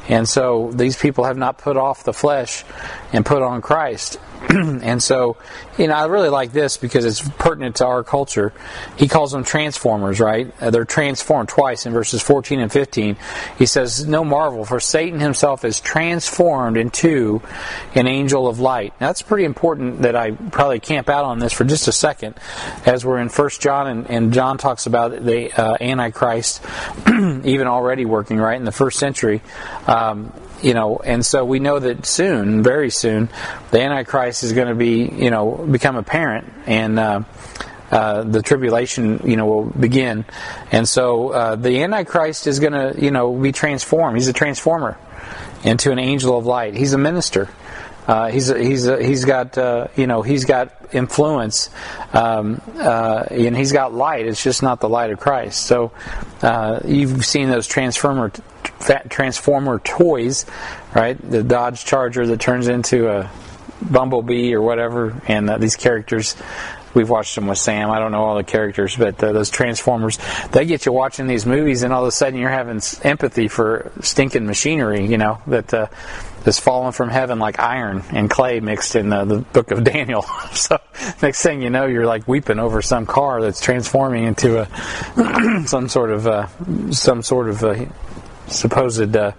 And 0.09 0.27
so 0.27 0.71
these 0.73 0.97
people 0.97 1.23
have 1.23 1.37
not 1.37 1.59
put 1.59 1.77
off 1.77 2.03
the 2.03 2.13
flesh 2.13 2.65
and 3.11 3.25
put 3.25 3.41
on 3.41 3.61
Christ. 3.61 4.19
and 4.49 5.03
so, 5.03 5.35
you 5.77 5.87
know, 5.87 5.95
I 5.95 6.05
really 6.05 6.29
like 6.29 6.53
this 6.53 6.77
because 6.77 7.03
it's 7.03 7.21
pertinent 7.21 7.77
to 7.77 7.85
our 7.85 8.03
culture. 8.03 8.53
He 8.95 9.07
calls 9.07 9.31
them 9.31 9.43
transformers, 9.43 10.19
right? 10.19 10.53
Uh, 10.61 10.69
they're 10.69 10.85
transformed 10.85 11.49
twice 11.49 11.85
in 11.85 11.91
verses 11.91 12.21
14 12.21 12.59
and 12.59 12.71
15. 12.71 13.17
He 13.57 13.65
says, 13.65 14.07
No 14.07 14.23
marvel, 14.23 14.63
for 14.63 14.79
Satan 14.79 15.19
himself 15.19 15.65
is 15.65 15.81
transformed 15.81 16.77
into 16.77 17.41
an 17.95 18.07
angel 18.07 18.47
of 18.47 18.59
light. 18.59 18.93
Now, 19.01 19.07
that's 19.07 19.21
pretty 19.21 19.43
important 19.43 20.03
that 20.03 20.15
I 20.15 20.31
probably 20.31 20.79
camp 20.79 21.09
out 21.09 21.25
on 21.25 21.39
this 21.39 21.51
for 21.51 21.65
just 21.65 21.87
a 21.87 21.91
second 21.91 22.35
as 22.85 23.05
we're 23.05 23.19
in 23.19 23.29
First 23.29 23.61
John 23.61 23.87
and, 23.87 24.09
and 24.09 24.33
John 24.33 24.57
talks 24.57 24.85
about 24.85 25.11
the 25.11 25.51
uh, 25.51 25.77
Antichrist 25.81 26.61
even 27.07 27.67
already 27.67 28.05
working, 28.05 28.37
right, 28.37 28.55
in 28.55 28.63
the 28.63 28.71
first 28.71 28.99
century. 28.99 29.41
Um, 29.85 30.33
you 30.61 30.73
know, 30.73 30.97
and 30.97 31.25
so 31.25 31.45
we 31.45 31.59
know 31.59 31.79
that 31.79 32.05
soon, 32.05 32.63
very 32.63 32.89
soon, 32.89 33.29
the 33.71 33.81
Antichrist 33.81 34.43
is 34.43 34.53
going 34.53 34.67
to 34.67 34.75
be, 34.75 35.05
you 35.05 35.29
know, 35.29 35.51
become 35.51 35.95
apparent, 35.95 36.51
and 36.65 36.99
uh, 36.99 37.21
uh, 37.91 38.23
the 38.23 38.41
tribulation, 38.41 39.21
you 39.25 39.35
know, 39.35 39.45
will 39.45 39.65
begin, 39.65 40.25
and 40.71 40.87
so 40.87 41.29
uh, 41.29 41.55
the 41.55 41.81
Antichrist 41.83 42.47
is 42.47 42.59
going 42.59 42.73
to, 42.73 42.95
you 43.01 43.11
know, 43.11 43.33
be 43.33 43.51
transformed. 43.51 44.17
He's 44.17 44.27
a 44.27 44.33
transformer 44.33 44.97
into 45.63 45.91
an 45.91 45.99
angel 45.99 46.37
of 46.37 46.45
light. 46.45 46.75
He's 46.75 46.93
a 46.93 46.97
minister. 46.97 47.49
Uh, 48.07 48.31
he's 48.31 48.47
he's 48.47 48.85
he's 48.85 49.23
got 49.23 49.55
uh, 49.55 49.87
you 49.95 50.07
know 50.07 50.23
he's 50.23 50.45
got 50.45 50.73
influence 50.91 51.69
um, 52.13 52.59
uh, 52.75 53.25
and 53.29 53.55
he's 53.55 53.71
got 53.71 53.93
light. 53.93 54.25
It's 54.25 54.43
just 54.43 54.63
not 54.63 54.79
the 54.79 54.89
light 54.89 55.11
of 55.11 55.19
Christ. 55.19 55.67
So 55.67 55.91
uh, 56.41 56.79
you've 56.85 57.23
seen 57.23 57.49
those 57.49 57.67
transformer 57.67 58.31
transformer 59.09 59.79
toys, 59.79 60.45
right? 60.93 61.17
The 61.19 61.43
Dodge 61.43 61.85
Charger 61.85 62.25
that 62.27 62.39
turns 62.39 62.67
into 62.67 63.09
a 63.09 63.29
bumblebee 63.81 64.53
or 64.53 64.61
whatever, 64.61 65.21
and 65.27 65.49
uh, 65.49 65.57
these 65.57 65.75
characters. 65.75 66.35
We've 66.91 67.09
watched 67.09 67.35
them 67.35 67.45
with 67.45 67.59
Sam. 67.59 67.91
I 67.91 67.99
don't 67.99 68.11
know 68.11 68.23
all 68.23 68.35
the 68.35 68.43
characters, 68.43 68.95
but 68.95 69.23
uh, 69.23 69.31
those 69.31 69.51
Transformers, 69.51 70.17
they 70.51 70.65
get 70.65 70.87
you 70.87 70.91
watching 70.91 71.27
these 71.27 71.45
movies, 71.45 71.83
and 71.83 71.93
all 71.93 72.01
of 72.01 72.07
a 72.07 72.11
sudden 72.11 72.39
you're 72.39 72.49
having 72.49 72.81
empathy 73.03 73.47
for 73.47 73.91
stinking 74.01 74.47
machinery, 74.47 75.05
you 75.05 75.19
know, 75.19 75.39
that 75.45 75.71
uh, 75.71 75.85
that's 76.43 76.59
fallen 76.59 76.91
from 76.91 77.09
heaven 77.09 77.39
like 77.39 77.59
iron 77.59 78.03
and 78.11 78.29
clay 78.29 78.59
mixed 78.59 78.95
in 78.95 79.11
uh, 79.11 79.25
the 79.25 79.37
book 79.37 79.71
of 79.71 79.83
Daniel. 79.83 80.21
so 80.53 80.79
next 81.21 81.43
thing 81.43 81.61
you 81.61 81.69
know, 81.69 81.85
you're 81.85 82.05
like 82.05 82.27
weeping 82.27 82.59
over 82.59 82.81
some 82.81 83.05
car 83.05 83.41
that's 83.41 83.61
transforming 83.61 84.23
into 84.23 84.61
a 84.61 85.63
some 85.67 85.87
sort 85.89 86.11
of 86.11 86.27
uh, 86.27 86.47
some 86.91 87.21
sort 87.21 87.49
of 87.49 87.63
uh, 87.63 87.85
supposed 88.49 89.15
uh, 89.15 89.31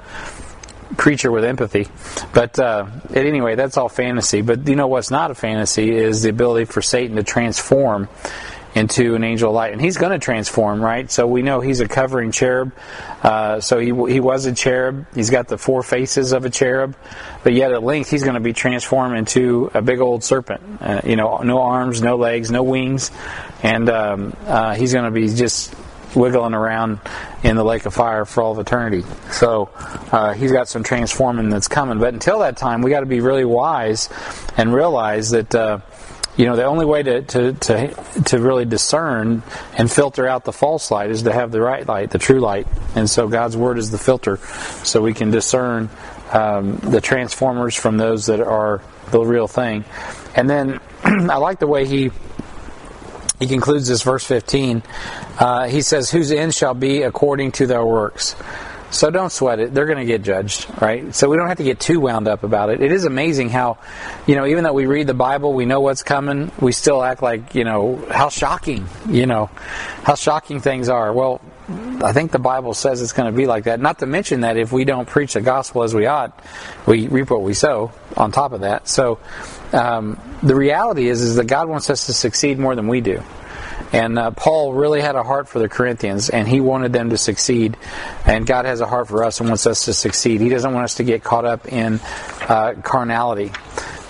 creature 0.96 1.30
with 1.30 1.44
empathy. 1.44 1.88
But 2.32 2.58
uh, 2.58 2.86
anyway, 3.14 3.54
that's 3.54 3.76
all 3.76 3.88
fantasy. 3.88 4.42
But 4.42 4.68
you 4.68 4.76
know 4.76 4.88
what's 4.88 5.10
not 5.10 5.30
a 5.30 5.34
fantasy 5.34 5.90
is 5.90 6.22
the 6.22 6.30
ability 6.30 6.66
for 6.66 6.82
Satan 6.82 7.16
to 7.16 7.22
transform 7.22 8.08
into 8.74 9.16
an 9.16 9.24
angel 9.24 9.50
of 9.50 9.54
light, 9.56 9.72
and 9.72 9.80
he's 9.80 9.96
going 9.96 10.12
to 10.12 10.18
transform, 10.18 10.80
right? 10.80 11.10
So 11.10 11.26
we 11.26 11.42
know 11.42 11.60
he's 11.60 11.80
a 11.80 11.88
covering 11.88 12.30
cherub. 12.30 12.72
Uh, 13.22 13.60
so 13.60 13.78
he 13.78 13.86
he 14.12 14.20
was 14.20 14.46
a 14.46 14.54
cherub. 14.54 15.06
He's 15.14 15.30
got 15.30 15.48
the 15.48 15.58
four 15.58 15.82
faces 15.82 16.32
of 16.32 16.44
a 16.44 16.50
cherub, 16.50 16.94
but 17.42 17.52
yet 17.52 17.72
at 17.72 17.82
length 17.82 18.10
he's 18.10 18.22
going 18.22 18.34
to 18.34 18.40
be 18.40 18.52
transformed 18.52 19.16
into 19.16 19.70
a 19.74 19.82
big 19.82 20.00
old 20.00 20.22
serpent. 20.22 20.60
Uh, 20.80 21.00
you 21.04 21.16
know, 21.16 21.38
no 21.38 21.60
arms, 21.62 22.00
no 22.00 22.16
legs, 22.16 22.50
no 22.50 22.62
wings, 22.62 23.10
and 23.62 23.88
um, 23.90 24.36
uh, 24.46 24.74
he's 24.74 24.92
going 24.92 25.04
to 25.04 25.10
be 25.10 25.28
just 25.28 25.74
wiggling 26.14 26.54
around 26.54 27.00
in 27.42 27.56
the 27.56 27.64
lake 27.64 27.86
of 27.86 27.94
fire 27.94 28.24
for 28.24 28.42
all 28.42 28.52
of 28.52 28.58
eternity. 28.58 29.04
So 29.30 29.70
uh, 30.12 30.34
he's 30.34 30.52
got 30.52 30.68
some 30.68 30.82
transforming 30.82 31.48
that's 31.48 31.68
coming. 31.68 31.98
But 31.98 32.14
until 32.14 32.40
that 32.40 32.56
time, 32.56 32.82
we 32.82 32.90
got 32.90 33.00
to 33.00 33.06
be 33.06 33.20
really 33.20 33.44
wise 33.44 34.08
and 34.56 34.74
realize 34.74 35.30
that. 35.30 35.54
Uh, 35.54 35.80
you 36.36 36.46
know, 36.46 36.56
the 36.56 36.64
only 36.64 36.86
way 36.86 37.02
to, 37.02 37.22
to, 37.22 37.52
to, 37.52 38.22
to 38.26 38.38
really 38.38 38.64
discern 38.64 39.42
and 39.76 39.90
filter 39.90 40.26
out 40.26 40.44
the 40.44 40.52
false 40.52 40.90
light 40.90 41.10
is 41.10 41.24
to 41.24 41.32
have 41.32 41.50
the 41.50 41.60
right 41.60 41.86
light, 41.86 42.10
the 42.10 42.18
true 42.18 42.40
light. 42.40 42.66
And 42.94 43.10
so 43.10 43.28
God's 43.28 43.58
Word 43.58 43.76
is 43.78 43.90
the 43.90 43.98
filter, 43.98 44.38
so 44.84 45.02
we 45.02 45.12
can 45.12 45.32
discern 45.32 45.90
um, 46.32 46.76
the 46.76 47.00
transformers 47.00 47.74
from 47.74 47.98
those 47.98 48.26
that 48.26 48.40
are 48.40 48.80
the 49.10 49.20
real 49.20 49.48
thing. 49.48 49.84
And 50.34 50.48
then 50.48 50.80
I 51.04 51.36
like 51.36 51.58
the 51.58 51.66
way 51.66 51.86
he 51.86 52.10
he 53.40 53.46
concludes 53.46 53.88
this 53.88 54.02
verse 54.02 54.24
15. 54.24 54.82
Uh, 55.38 55.66
he 55.66 55.80
says, 55.82 56.10
Whose 56.10 56.30
end 56.30 56.54
shall 56.54 56.74
be 56.74 57.02
according 57.02 57.52
to 57.52 57.66
their 57.66 57.84
works. 57.84 58.36
So 58.90 59.10
don't 59.10 59.30
sweat 59.30 59.60
it. 59.60 59.72
They're 59.72 59.86
going 59.86 59.98
to 59.98 60.04
get 60.04 60.22
judged, 60.22 60.66
right? 60.80 61.14
So 61.14 61.28
we 61.28 61.36
don't 61.36 61.46
have 61.48 61.58
to 61.58 61.64
get 61.64 61.78
too 61.78 62.00
wound 62.00 62.26
up 62.26 62.42
about 62.42 62.70
it. 62.70 62.82
It 62.82 62.90
is 62.90 63.04
amazing 63.04 63.48
how, 63.48 63.78
you 64.26 64.34
know, 64.34 64.46
even 64.46 64.64
though 64.64 64.72
we 64.72 64.86
read 64.86 65.06
the 65.06 65.14
Bible, 65.14 65.52
we 65.54 65.64
know 65.64 65.80
what's 65.80 66.02
coming, 66.02 66.50
we 66.60 66.72
still 66.72 67.02
act 67.02 67.22
like, 67.22 67.54
you 67.54 67.64
know, 67.64 68.04
how 68.10 68.28
shocking, 68.28 68.88
you 69.08 69.26
know, 69.26 69.46
how 70.02 70.16
shocking 70.16 70.60
things 70.60 70.88
are. 70.88 71.12
Well, 71.12 71.40
I 72.02 72.12
think 72.12 72.32
the 72.32 72.38
Bible 72.38 72.74
says 72.74 73.00
it's 73.00 73.12
going 73.12 73.30
to 73.30 73.36
be 73.36 73.46
like 73.46 73.64
that. 73.64 73.80
Not 73.80 74.00
to 74.00 74.06
mention 74.06 74.40
that 74.40 74.56
if 74.56 74.72
we 74.72 74.84
don't 74.84 75.08
preach 75.08 75.34
the 75.34 75.40
gospel 75.40 75.82
as 75.82 75.94
we 75.94 76.06
ought, 76.06 76.38
we 76.86 77.06
reap 77.08 77.30
what 77.30 77.42
we 77.42 77.54
sow 77.54 77.92
on 78.16 78.32
top 78.32 78.52
of 78.52 78.62
that. 78.62 78.88
So 78.88 79.20
um, 79.72 80.18
the 80.42 80.54
reality 80.54 81.08
is, 81.08 81.20
is 81.20 81.36
that 81.36 81.46
God 81.46 81.68
wants 81.68 81.88
us 81.90 82.06
to 82.06 82.12
succeed 82.12 82.58
more 82.58 82.74
than 82.74 82.88
we 82.88 83.00
do. 83.00 83.22
And 83.92 84.18
uh, 84.18 84.30
Paul 84.30 84.72
really 84.72 85.00
had 85.00 85.16
a 85.16 85.22
heart 85.22 85.48
for 85.48 85.58
the 85.58 85.68
Corinthians, 85.68 86.28
and 86.30 86.46
he 86.46 86.60
wanted 86.60 86.92
them 86.92 87.10
to 87.10 87.18
succeed. 87.18 87.76
And 88.24 88.46
God 88.46 88.64
has 88.64 88.80
a 88.80 88.86
heart 88.86 89.08
for 89.08 89.24
us 89.24 89.40
and 89.40 89.48
wants 89.48 89.66
us 89.66 89.84
to 89.86 89.94
succeed. 89.94 90.40
He 90.40 90.48
doesn't 90.48 90.72
want 90.72 90.84
us 90.84 90.94
to 90.96 91.04
get 91.04 91.24
caught 91.24 91.44
up 91.44 91.66
in 91.66 92.00
uh, 92.48 92.74
carnality. 92.82 93.52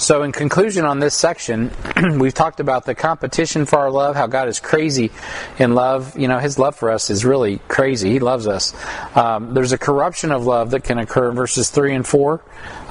So, 0.00 0.22
in 0.22 0.32
conclusion 0.32 0.86
on 0.86 0.98
this 0.98 1.14
section, 1.14 1.70
we've 2.18 2.32
talked 2.32 2.58
about 2.58 2.86
the 2.86 2.94
competition 2.94 3.66
for 3.66 3.80
our 3.80 3.90
love, 3.90 4.16
how 4.16 4.28
God 4.28 4.48
is 4.48 4.58
crazy 4.58 5.10
in 5.58 5.74
love. 5.74 6.18
You 6.18 6.26
know, 6.26 6.38
His 6.38 6.58
love 6.58 6.74
for 6.74 6.90
us 6.90 7.10
is 7.10 7.22
really 7.22 7.58
crazy. 7.68 8.08
He 8.12 8.18
loves 8.18 8.46
us. 8.46 8.74
Um, 9.14 9.52
there's 9.52 9.72
a 9.72 9.78
corruption 9.78 10.32
of 10.32 10.46
love 10.46 10.70
that 10.70 10.84
can 10.84 10.98
occur 10.98 11.28
in 11.28 11.36
verses 11.36 11.68
3 11.68 11.96
and 11.96 12.06
4. 12.06 12.40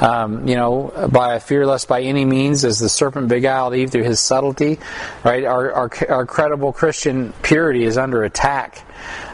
Um, 0.01 0.47
you 0.47 0.53
know, 0.53 1.09
by 1.11 1.39
fear 1.39 1.65
less 1.65 1.83
by 1.83 2.03
any 2.03 2.25
means, 2.25 2.63
as 2.63 2.77
the 2.77 2.89
serpent 2.89 3.27
beguiled 3.27 3.73
Eve 3.73 3.89
through 3.89 4.03
his 4.03 4.19
subtlety, 4.19 4.77
right? 5.23 5.45
Our, 5.45 5.73
our, 5.73 5.91
our 6.09 6.25
credible 6.27 6.71
Christian 6.71 7.33
purity 7.41 7.85
is 7.85 7.97
under 7.97 8.23
attack. 8.23 8.85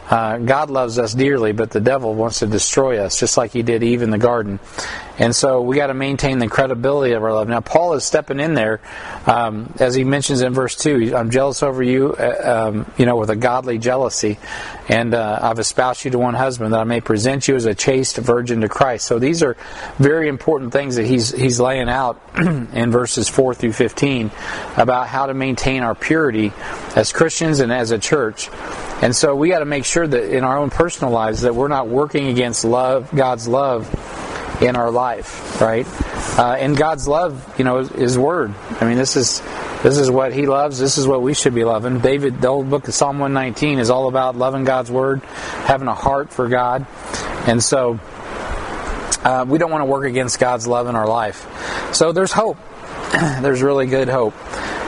Uh, 0.10 0.38
God 0.38 0.70
loves 0.70 1.00
us 1.00 1.14
dearly, 1.14 1.52
but 1.52 1.72
the 1.72 1.80
devil 1.80 2.14
wants 2.14 2.40
to 2.40 2.48
destroy 2.48 3.00
us, 3.00 3.20
just 3.20 3.38
like 3.38 3.52
he 3.52 3.64
did 3.64 3.84
Eve 3.84 4.04
in 4.04 4.12
the 4.12 4.20
garden. 4.20 4.60
And 5.18 5.36
so 5.36 5.62
we 5.62 5.78
got 5.78 5.88
to 5.88 5.94
maintain 5.94 6.40
the 6.40 6.48
credibility 6.48 7.14
of 7.14 7.24
our 7.24 7.34
love. 7.34 7.48
Now, 7.48 7.62
Paul 7.62 7.94
is 7.94 8.04
stepping 8.04 8.40
in 8.40 8.54
there, 8.54 8.82
um, 9.26 9.74
as 9.80 9.96
he 9.96 10.04
mentions 10.04 10.42
in 10.42 10.54
verse 10.54 10.76
2, 10.76 11.16
I'm 11.16 11.30
jealous 11.30 11.64
over 11.64 11.82
you, 11.82 12.14
uh, 12.14 12.70
um, 12.70 12.92
you 12.98 13.06
know, 13.06 13.16
with 13.16 13.30
a 13.30 13.36
godly 13.36 13.78
jealousy. 13.78 14.38
And 14.90 15.14
uh, 15.14 15.40
I've 15.42 15.60
espoused 15.60 16.04
you 16.04 16.12
to 16.12 16.20
one 16.20 16.34
husband 16.34 16.74
that 16.74 16.80
I 16.80 16.84
may 16.84 17.02
present 17.02 17.48
you 17.48 17.56
as 17.56 17.66
a 17.66 17.74
chaste 17.74 18.18
virgin 18.18 18.62
to 18.62 18.70
Christ. 18.70 19.06
So 19.08 19.18
these 19.18 19.42
are 19.42 19.56
very 19.98 20.28
important 20.28 20.74
things 20.74 20.98
that 20.98 21.06
he's, 21.06 21.32
he's 21.32 21.60
laying 21.60 21.90
out 21.90 22.22
in 22.38 22.92
verses 22.92 23.30
4 23.30 23.56
through 23.56 23.74
15 23.74 24.32
about 24.76 25.08
how 25.08 25.28
to 25.28 25.34
maintain 25.34 25.82
our 25.84 25.96
purity 25.96 26.52
as 26.96 27.14
Christians 27.14 27.62
and 27.62 27.72
as 27.72 27.92
a 27.92 27.98
church. 27.98 28.50
And 29.02 29.16
so 29.16 29.36
we 29.36 29.50
got 29.50 29.60
to 29.60 29.66
make 29.66 29.86
sure 29.86 30.06
that 30.06 30.36
in 30.36 30.44
our 30.44 30.58
own 30.58 30.70
personal 30.70 31.12
lives 31.12 31.42
that 31.42 31.56
we're 31.56 31.68
not 31.68 31.88
working 31.88 32.28
against 32.28 32.66
love, 32.66 33.12
God's 33.14 33.48
love 33.48 33.90
in 34.62 34.76
our 34.76 34.92
life, 34.92 35.62
right? 35.62 35.86
Uh, 36.38 36.56
and 36.60 36.78
God's 36.78 37.08
love, 37.08 37.58
you 37.58 37.64
know, 37.64 37.80
is, 37.80 37.92
is 37.92 38.18
Word. 38.18 38.54
I 38.80 38.86
mean, 38.86 38.98
this 38.98 39.16
is 39.16 39.42
this 39.84 39.98
is 39.98 40.10
what 40.10 40.34
He 40.34 40.46
loves. 40.48 40.80
This 40.80 40.98
is 40.98 41.08
what 41.08 41.22
we 41.22 41.34
should 41.34 41.54
be 41.54 41.64
loving. 41.64 42.00
David, 42.00 42.42
the 42.42 42.48
old 42.48 42.70
book 42.70 42.88
of 42.88 42.94
Psalm 42.94 43.20
119 43.20 43.80
is 43.80 43.90
all 43.90 44.08
about 44.08 44.36
loving 44.36 44.64
God's 44.64 44.92
Word, 44.92 45.22
having 45.24 45.88
a 45.88 45.94
heart 45.94 46.32
for 46.32 46.48
God, 46.48 46.86
and 47.48 47.64
so 47.64 48.00
uh, 49.24 49.46
we 49.48 49.58
don't 49.58 49.72
want 49.72 49.82
to 49.82 49.86
work 49.86 50.06
against 50.06 50.40
God's 50.40 50.68
love 50.68 50.88
in 50.88 50.96
our 50.96 51.08
life. 51.08 51.94
So 51.94 52.12
there's 52.12 52.32
hope. 52.32 52.58
there's 53.12 53.62
really 53.62 53.88
good 53.88 54.10
hope, 54.10 54.34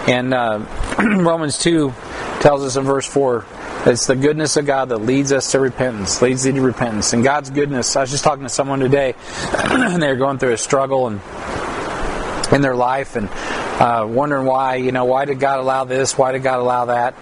and 0.07 0.33
uh, 0.33 0.65
Romans 0.99 1.57
two 1.57 1.93
tells 2.39 2.63
us 2.63 2.75
in 2.75 2.83
verse 2.83 3.05
four 3.05 3.45
it's 3.87 4.05
the 4.05 4.15
goodness 4.15 4.57
of 4.57 4.65
God 4.65 4.89
that 4.89 4.97
leads 4.97 5.31
us 5.31 5.51
to 5.51 5.59
repentance, 5.59 6.21
leads 6.21 6.45
you 6.45 6.51
to 6.51 6.61
repentance. 6.61 7.13
And 7.13 7.23
God's 7.23 7.49
goodness, 7.49 7.95
I 7.95 8.01
was 8.01 8.11
just 8.11 8.23
talking 8.23 8.43
to 8.43 8.49
someone 8.49 8.79
today, 8.79 9.15
and 9.53 10.03
they're 10.03 10.17
going 10.17 10.39
through 10.39 10.51
a 10.51 10.57
struggle 10.57 11.07
and 11.07 11.21
in 12.51 12.61
their 12.61 12.75
life 12.75 13.15
and 13.15 13.29
uh, 13.29 14.05
wondering 14.09 14.45
why, 14.45 14.75
you 14.75 14.91
know, 14.91 15.05
why 15.05 15.25
did 15.25 15.39
God 15.39 15.59
allow 15.59 15.85
this? 15.85 16.17
Why 16.17 16.31
did 16.31 16.43
God 16.43 16.59
allow 16.59 16.85
that? 16.85 17.15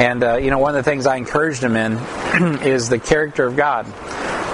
And, 0.00 0.22
uh, 0.22 0.36
you 0.36 0.50
know, 0.50 0.58
one 0.58 0.76
of 0.76 0.84
the 0.84 0.88
things 0.88 1.06
I 1.06 1.16
encouraged 1.16 1.60
them 1.60 1.76
in 1.76 1.98
is 2.62 2.88
the 2.88 2.98
character 2.98 3.46
of 3.46 3.56
God. 3.56 3.86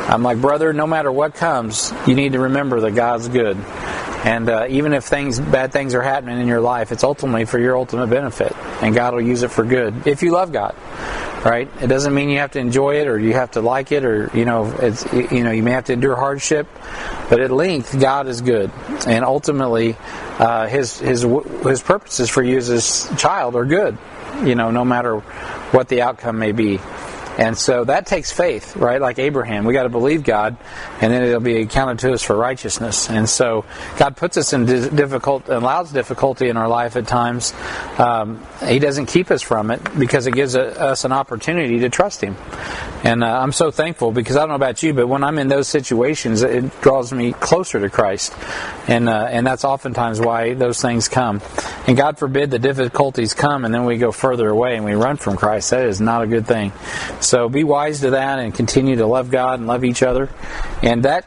I'm 0.08 0.22
like, 0.22 0.40
brother, 0.40 0.72
no 0.72 0.86
matter 0.86 1.12
what 1.12 1.34
comes, 1.34 1.92
you 2.06 2.14
need 2.14 2.32
to 2.32 2.40
remember 2.40 2.80
that 2.80 2.94
God's 2.94 3.28
good. 3.28 3.56
And 4.24 4.48
uh, 4.48 4.66
even 4.68 4.92
if 4.92 5.04
things, 5.04 5.40
bad 5.40 5.72
things 5.72 5.94
are 5.94 6.02
happening 6.02 6.40
in 6.40 6.46
your 6.46 6.60
life, 6.60 6.92
it's 6.92 7.04
ultimately 7.04 7.44
for 7.44 7.58
your 7.58 7.76
ultimate 7.76 8.08
benefit, 8.08 8.54
and 8.82 8.94
God 8.94 9.14
will 9.14 9.22
use 9.22 9.42
it 9.42 9.50
for 9.50 9.64
good 9.64 10.06
if 10.06 10.22
you 10.22 10.32
love 10.32 10.52
God 10.52 10.74
right? 11.44 11.68
It 11.80 11.86
doesn't 11.86 12.14
mean 12.14 12.28
you 12.28 12.38
have 12.38 12.52
to 12.52 12.58
enjoy 12.58 13.00
it 13.00 13.08
or 13.08 13.18
you 13.18 13.32
have 13.34 13.52
to 13.52 13.60
like 13.60 13.92
it 13.92 14.04
or 14.04 14.30
you 14.34 14.44
know 14.44 14.74
it's 14.80 15.10
you 15.12 15.42
know 15.44 15.50
you 15.50 15.62
may 15.62 15.72
have 15.72 15.84
to 15.86 15.92
endure 15.92 16.16
hardship, 16.16 16.66
but 17.28 17.40
at 17.40 17.50
length 17.50 17.98
God 17.98 18.28
is 18.28 18.40
good, 18.40 18.70
and 19.06 19.24
ultimately 19.24 19.96
uh, 20.38 20.66
His 20.66 20.98
His 20.98 21.22
His 21.22 21.82
purposes 21.82 22.28
for 22.30 22.42
you 22.42 22.58
as 22.58 22.66
His 22.66 23.08
child 23.16 23.56
are 23.56 23.64
good, 23.64 23.96
you 24.44 24.54
know, 24.54 24.70
no 24.70 24.84
matter 24.84 25.18
what 25.70 25.88
the 25.88 26.02
outcome 26.02 26.38
may 26.38 26.52
be. 26.52 26.78
And 27.40 27.56
so 27.56 27.84
that 27.84 28.04
takes 28.04 28.30
faith, 28.30 28.76
right? 28.76 29.00
Like 29.00 29.18
Abraham, 29.18 29.64
we 29.64 29.72
got 29.72 29.84
to 29.84 29.88
believe 29.88 30.24
God, 30.24 30.58
and 31.00 31.10
then 31.10 31.22
it'll 31.22 31.40
be 31.40 31.62
accounted 31.62 32.00
to 32.00 32.12
us 32.12 32.22
for 32.22 32.36
righteousness. 32.36 33.08
And 33.08 33.26
so 33.26 33.64
God 33.96 34.14
puts 34.14 34.36
us 34.36 34.52
in 34.52 34.66
difficult, 34.66 35.48
allows 35.48 35.90
difficulty 35.90 36.50
in 36.50 36.58
our 36.58 36.68
life 36.68 36.96
at 36.96 37.06
times. 37.08 37.54
Um, 37.96 38.46
he 38.66 38.78
doesn't 38.78 39.06
keep 39.06 39.30
us 39.30 39.40
from 39.40 39.70
it 39.70 39.80
because 39.98 40.26
it 40.26 40.34
gives 40.34 40.54
us 40.54 41.06
an 41.06 41.12
opportunity 41.12 41.78
to 41.78 41.88
trust 41.88 42.20
Him. 42.20 42.36
And 43.02 43.24
uh, 43.24 43.40
I'm 43.40 43.52
so 43.52 43.70
thankful 43.70 44.12
because 44.12 44.36
I 44.36 44.40
don't 44.40 44.50
know 44.50 44.54
about 44.56 44.82
you, 44.82 44.92
but 44.92 45.06
when 45.06 45.24
I'm 45.24 45.38
in 45.38 45.48
those 45.48 45.66
situations, 45.66 46.42
it 46.42 46.82
draws 46.82 47.10
me 47.10 47.32
closer 47.32 47.80
to 47.80 47.88
Christ, 47.88 48.34
and 48.86 49.08
uh, 49.08 49.28
and 49.30 49.46
that's 49.46 49.64
oftentimes 49.64 50.20
why 50.20 50.52
those 50.52 50.82
things 50.82 51.08
come. 51.08 51.40
And 51.86 51.96
God 51.96 52.18
forbid 52.18 52.50
the 52.50 52.58
difficulties 52.58 53.32
come, 53.32 53.64
and 53.64 53.72
then 53.72 53.86
we 53.86 53.96
go 53.96 54.12
further 54.12 54.50
away 54.50 54.76
and 54.76 54.84
we 54.84 54.92
run 54.92 55.16
from 55.16 55.38
Christ. 55.38 55.70
That 55.70 55.86
is 55.86 56.02
not 56.02 56.22
a 56.22 56.26
good 56.26 56.46
thing. 56.46 56.72
Be 57.48 57.64
wise 57.64 58.00
to 58.00 58.10
that 58.10 58.38
and 58.38 58.54
continue 58.54 58.96
to 58.96 59.06
love 59.06 59.30
God 59.30 59.58
and 59.60 59.68
love 59.68 59.84
each 59.84 60.02
other. 60.02 60.28
And 60.82 61.04
that 61.04 61.26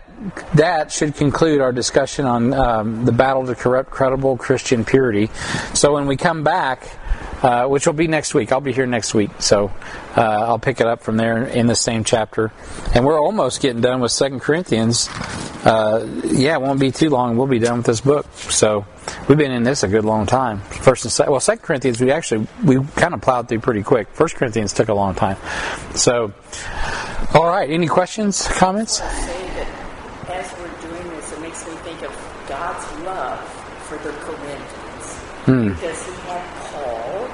that 0.54 0.92
should 0.92 1.16
conclude 1.16 1.60
our 1.60 1.72
discussion 1.72 2.26
on 2.26 2.54
um, 2.54 3.06
the 3.06 3.12
battle 3.12 3.46
to 3.46 3.56
corrupt 3.56 3.92
credible 3.92 4.38
Christian 4.38 4.86
purity. 4.86 5.30
So 5.74 5.94
when 5.94 6.08
we 6.08 6.16
come 6.16 6.44
back, 6.44 6.98
uh, 7.42 7.68
which 7.68 7.86
will 7.86 7.94
be 7.94 8.08
next 8.08 8.34
week, 8.34 8.52
I'll 8.52 8.62
be 8.62 8.72
here 8.72 8.86
next 8.86 9.14
week, 9.14 9.32
so 9.40 9.72
uh, 10.16 10.22
I'll 10.22 10.60
pick 10.60 10.80
it 10.80 10.88
up 10.88 11.02
from 11.02 11.18
there 11.18 11.44
in 11.44 11.68
the 11.68 11.76
same 11.76 12.06
chapter. 12.06 12.54
And 12.96 13.06
we're 13.06 13.20
almost 13.20 13.62
getting 13.62 13.82
done 13.82 14.00
with 14.00 14.12
Second 14.12 14.40
Corinthians. 14.40 15.10
Uh, 15.64 16.06
yeah, 16.26 16.56
it 16.56 16.62
won't 16.62 16.80
be 16.80 16.92
too 16.92 17.10
long. 17.10 17.38
We'll 17.38 17.48
be 17.48 17.60
done 17.60 17.78
with 17.78 17.86
this 17.86 18.02
book. 18.02 18.26
So 18.34 18.86
we've 19.28 19.38
been 19.38 19.52
in 19.52 19.64
this 19.64 19.84
a 19.84 19.88
good 19.88 20.04
long 20.04 20.26
time. 20.26 20.60
First 20.60 21.06
and 21.06 21.12
second, 21.12 21.32
well, 21.32 21.40
Second 21.40 21.64
Corinthians 21.64 22.02
we 22.02 22.12
actually 22.12 22.48
we 22.64 22.84
kind 22.96 23.14
of 23.14 23.22
plowed 23.22 23.48
through 23.48 23.60
pretty 23.60 23.84
quick. 23.84 24.10
First 24.14 24.36
Corinthians 24.36 24.74
took 24.74 24.90
a 24.90 24.94
long 24.94 25.16
time. 25.16 25.38
So, 25.96 26.34
all 27.34 27.48
right. 27.48 27.70
Any 27.70 27.88
questions, 27.88 28.46
comments? 28.48 29.00
As 29.00 30.54
we're 30.60 30.68
doing 30.82 31.10
this, 31.12 31.32
it 31.32 31.42
makes 31.42 31.66
me 31.66 31.74
think 31.78 32.02
of 32.02 32.12
God's 32.50 33.06
love 33.06 33.40
for 33.88 33.98
the 34.00 34.12
Corinthians 34.20 35.18
hmm. 35.46 35.70
because 35.70 36.06
He 36.06 36.12
had 36.28 36.44
Paul 36.72 37.28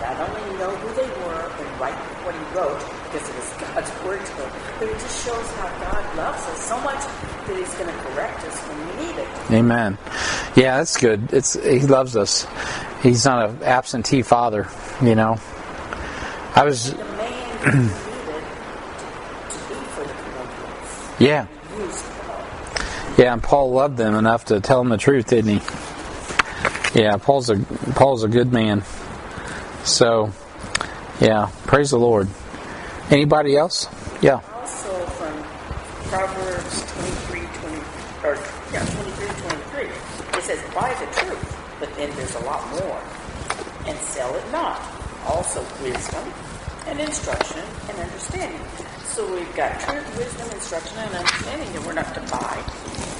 not 0.00 0.28
only 0.28 0.58
know 0.58 0.70
who 0.76 0.94
they 0.94 1.08
were 1.24 1.50
and 1.50 1.80
write 1.80 1.94
what 2.22 2.34
He 2.34 2.44
wrote 2.54 2.78
because 3.10 3.28
it 3.28 3.34
was 3.34 3.52
God's 3.58 4.04
word 4.04 4.24
to 4.24 4.36
them, 4.36 4.52
but 4.78 4.88
it 4.88 4.98
just 5.00 5.23
shows 5.34 5.50
how 5.52 5.68
God 5.80 6.16
loves 6.16 6.42
us 6.44 6.60
so 6.68 6.80
much 6.80 7.00
that 7.00 7.56
He's 7.56 7.74
going 7.74 7.90
to 7.90 8.02
correct 8.04 8.44
us 8.44 8.58
when 8.60 8.78
we 8.78 9.06
need 9.06 9.18
it. 9.18 9.28
Amen. 9.50 9.98
Yeah, 10.56 10.78
that's 10.78 10.96
good. 10.96 11.32
It's 11.32 11.54
He 11.54 11.80
loves 11.80 12.16
us. 12.16 12.46
He's 13.02 13.24
not 13.24 13.50
an 13.50 13.62
absentee 13.62 14.22
father, 14.22 14.68
you 15.02 15.14
know. 15.14 15.38
I 16.54 16.64
was. 16.64 16.92
The 16.92 17.04
man 17.04 17.58
who 17.58 17.82
needed 17.82 17.92
to, 18.98 19.10
to 19.50 19.68
be 19.68 19.74
for 19.74 20.04
the 20.04 20.14
Corinthians. 20.14 21.20
Yeah. 21.20 21.46
He 21.74 21.82
used 21.82 22.04
Paul. 22.04 22.44
Yeah, 23.18 23.32
and 23.32 23.42
Paul 23.42 23.72
loved 23.72 23.96
them 23.96 24.14
enough 24.14 24.46
to 24.46 24.60
tell 24.60 24.78
them 24.78 24.88
the 24.88 24.96
truth, 24.98 25.28
didn't 25.28 25.58
he? 25.58 27.00
Yeah, 27.00 27.16
Paul's 27.16 27.50
a 27.50 27.58
Paul's 27.96 28.22
a 28.22 28.28
good 28.28 28.52
man. 28.52 28.84
So, 29.82 30.32
yeah, 31.20 31.50
praise 31.66 31.90
the 31.90 31.98
Lord. 31.98 32.28
Anybody 33.10 33.56
else? 33.56 33.88
Yeah. 34.22 34.40
Also 34.54 35.04
from 35.18 35.34
Proverbs 36.08 36.82
23, 37.28 37.40
20, 37.40 37.76
or 38.24 38.38
yeah, 38.72 38.86
23, 38.86 39.26
23, 39.26 39.82
it 40.38 40.42
says, 40.42 40.74
buy 40.74 40.94
the 41.00 41.06
truth, 41.20 41.56
but 41.80 41.94
then 41.96 42.08
there's 42.34 42.44
a 42.44 42.46
lot 42.46 42.68
more, 42.70 43.00
and 43.86 43.98
sell 43.98 44.34
it 44.34 44.52
not. 44.52 44.80
Also 45.26 45.60
wisdom 45.82 46.32
and 46.86 47.00
instruction 47.00 47.62
and 47.88 47.98
understanding. 47.98 48.60
So 49.04 49.32
we've 49.32 49.54
got 49.54 49.80
truth, 49.80 50.18
wisdom, 50.18 50.50
instruction, 50.50 50.98
and 50.98 51.14
understanding 51.14 51.72
that 51.72 51.86
we're 51.86 51.92
not 51.94 52.14
to 52.14 52.20
buy. 52.20 52.62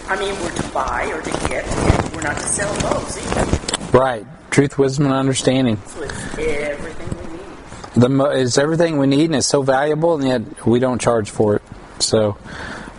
I 0.09 0.18
mean, 0.18 0.35
we're 0.42 0.50
to 0.50 0.68
buy 0.70 1.07
or 1.07 1.22
to 1.22 1.31
get, 1.48 1.66
and 1.66 2.14
we're 2.14 2.22
not 2.22 2.37
to 2.37 2.42
sell 2.42 2.72
those 2.74 3.16
either. 3.18 3.96
Right. 3.98 4.27
Truth, 4.50 4.79
wisdom, 4.79 5.07
and 5.07 5.14
understanding. 5.14 5.81
So 5.87 6.03
it's 6.03 6.38
everything 6.38 7.09
we 7.09 7.33
need. 7.38 7.46
the 7.94 8.09
mo- 8.09 8.31
it's 8.31 8.59
everything 8.59 8.98
we 8.98 9.07
need 9.07 9.27
and 9.27 9.37
it's 9.37 9.46
so 9.46 9.62
valuable, 9.62 10.14
and 10.14 10.24
yet 10.24 10.66
we 10.66 10.79
don't 10.79 11.00
charge 11.00 11.31
for 11.31 11.57
it. 11.57 11.62
So, 12.00 12.37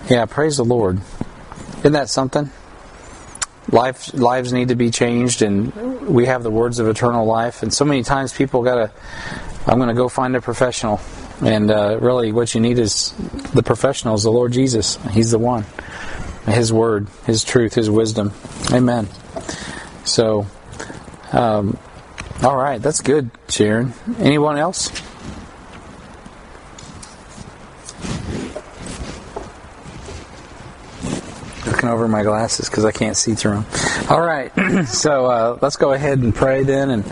yeah, 0.10 0.25
praise 0.25 0.58
the 0.58 0.65
Lord. 0.65 0.99
Isn't 1.80 1.93
that 1.93 2.10
something? 2.10 2.49
Life 3.75 4.13
lives 4.13 4.53
need 4.53 4.69
to 4.69 4.75
be 4.75 4.89
changed, 4.89 5.41
and 5.41 5.75
we 6.07 6.27
have 6.27 6.43
the 6.43 6.49
words 6.49 6.79
of 6.79 6.88
eternal 6.88 7.25
life. 7.25 7.61
And 7.61 7.73
so 7.73 7.83
many 7.83 8.03
times 8.03 8.31
people 8.31 8.63
gotta, 8.63 8.89
I'm 9.67 9.79
to 9.79 9.93
go 9.93 10.07
find 10.07 10.33
a 10.33 10.39
professional, 10.39 11.01
and 11.41 11.69
uh, 11.69 11.99
really, 11.99 12.31
what 12.31 12.55
you 12.55 12.61
need 12.61 12.79
is 12.79 13.11
the 13.53 13.63
professionals, 13.63 14.23
the 14.23 14.31
Lord 14.31 14.53
Jesus. 14.53 14.97
He's 15.11 15.31
the 15.31 15.39
one. 15.39 15.65
His 16.45 16.71
word, 16.71 17.09
His 17.25 17.43
truth, 17.43 17.73
His 17.73 17.89
wisdom. 17.89 18.31
Amen. 18.71 19.09
So, 20.05 20.47
um, 21.33 21.77
all 22.41 22.55
right, 22.55 22.81
that's 22.81 23.01
good, 23.01 23.29
Sharon. 23.49 23.93
Anyone 24.19 24.57
else? 24.57 24.89
Over 31.87 32.07
my 32.07 32.23
glasses 32.23 32.69
because 32.69 32.85
I 32.85 32.91
can't 32.91 33.15
see 33.15 33.35
through 33.35 33.61
them. 33.61 33.65
All 34.09 34.21
right, 34.21 34.51
so 34.87 35.25
uh, 35.25 35.59
let's 35.61 35.75
go 35.75 35.93
ahead 35.93 36.19
and 36.19 36.33
pray 36.33 36.63
then. 36.63 36.89
And 36.89 37.05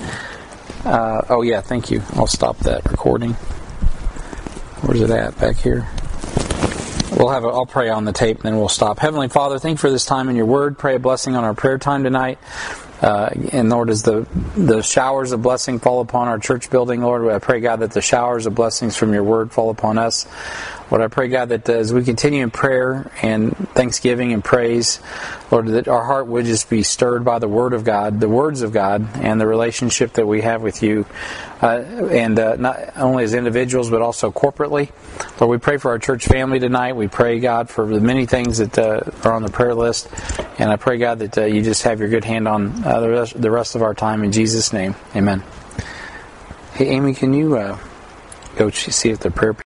uh, 0.85 1.21
oh 1.29 1.41
yeah, 1.41 1.61
thank 1.61 1.91
you. 1.91 2.01
I'll 2.13 2.27
stop 2.27 2.57
that 2.59 2.89
recording. 2.89 3.33
Where's 4.81 5.01
it 5.01 5.09
at? 5.09 5.39
Back 5.39 5.57
here. 5.57 5.87
We'll 7.17 7.29
have. 7.29 7.43
A, 7.43 7.47
I'll 7.47 7.65
pray 7.65 7.89
on 7.89 8.05
the 8.05 8.11
tape, 8.11 8.37
and 8.37 8.45
then 8.45 8.57
we'll 8.57 8.69
stop. 8.69 8.99
Heavenly 8.99 9.29
Father, 9.29 9.59
thank 9.59 9.75
you 9.75 9.81
for 9.81 9.89
this 9.89 10.05
time 10.05 10.29
in 10.29 10.35
Your 10.35 10.45
Word. 10.45 10.77
Pray 10.77 10.95
a 10.95 10.99
blessing 10.99 11.35
on 11.35 11.43
our 11.43 11.53
prayer 11.53 11.77
time 11.77 12.03
tonight. 12.03 12.39
Uh, 13.01 13.29
and 13.51 13.69
Lord, 13.69 13.89
as 13.89 14.03
the 14.03 14.25
the 14.55 14.81
showers 14.81 15.31
of 15.33 15.41
blessing 15.41 15.79
fall 15.79 15.99
upon 15.99 16.27
our 16.27 16.39
church 16.39 16.69
building, 16.69 17.01
Lord, 17.01 17.27
I 17.27 17.39
pray 17.39 17.59
God 17.59 17.81
that 17.81 17.91
the 17.91 18.01
showers 18.01 18.45
of 18.45 18.55
blessings 18.55 18.95
from 18.95 19.13
Your 19.13 19.23
Word 19.23 19.51
fall 19.51 19.69
upon 19.69 19.97
us. 19.97 20.25
Lord, 20.93 21.01
I 21.01 21.07
pray 21.07 21.27
God 21.27 21.49
that 21.49 21.67
as 21.69 21.91
we 21.91 22.03
continue 22.03 22.43
in 22.43 22.51
prayer 22.51 23.11
and 23.23 23.57
thanksgiving 23.69 24.31
and 24.31 24.43
praise, 24.43 24.99
Lord, 25.49 25.65
that 25.69 25.87
our 25.87 26.05
heart 26.05 26.27
would 26.27 26.45
just 26.45 26.69
be 26.69 26.83
stirred 26.83 27.25
by 27.25 27.39
the 27.39 27.47
Word 27.47 27.73
of 27.73 27.83
God, 27.83 28.19
the 28.19 28.29
words 28.29 28.61
of 28.61 28.73
God, 28.73 29.07
and 29.15 29.41
the 29.41 29.47
relationship 29.47 30.13
that 30.13 30.27
we 30.27 30.41
have 30.41 30.61
with 30.61 30.83
You, 30.83 31.07
uh, 31.63 31.79
and 32.11 32.37
uh, 32.37 32.57
not 32.57 32.95
only 32.95 33.23
as 33.23 33.33
individuals 33.33 33.89
but 33.89 34.03
also 34.03 34.31
corporately. 34.31 34.91
Lord, 35.41 35.49
we 35.49 35.57
pray 35.57 35.77
for 35.77 35.89
our 35.89 35.97
church 35.97 36.27
family 36.27 36.59
tonight. 36.59 36.95
We 36.95 37.07
pray 37.07 37.39
God 37.39 37.71
for 37.71 37.87
the 37.87 37.99
many 37.99 38.27
things 38.27 38.59
that 38.59 38.77
uh, 38.77 39.01
are 39.23 39.33
on 39.33 39.41
the 39.41 39.49
prayer 39.49 39.73
list, 39.73 40.09
and 40.59 40.69
I 40.69 40.75
pray 40.75 40.99
God 40.99 41.17
that 41.17 41.35
uh, 41.39 41.45
You 41.45 41.63
just 41.63 41.81
have 41.81 42.01
Your 42.01 42.09
good 42.09 42.23
hand 42.23 42.47
on 42.47 42.83
uh, 42.85 42.99
the 42.99 43.09
rest, 43.09 43.41
the 43.41 43.49
rest 43.49 43.73
of 43.73 43.81
our 43.81 43.95
time 43.95 44.23
in 44.23 44.31
Jesus' 44.31 44.71
name. 44.71 44.93
Amen. 45.15 45.41
Hey, 46.75 46.89
Amy, 46.89 47.15
can 47.15 47.33
you 47.33 47.57
uh, 47.57 47.79
go 48.57 48.69
see 48.69 49.09
if 49.09 49.17
the 49.19 49.31
prayer 49.31 49.55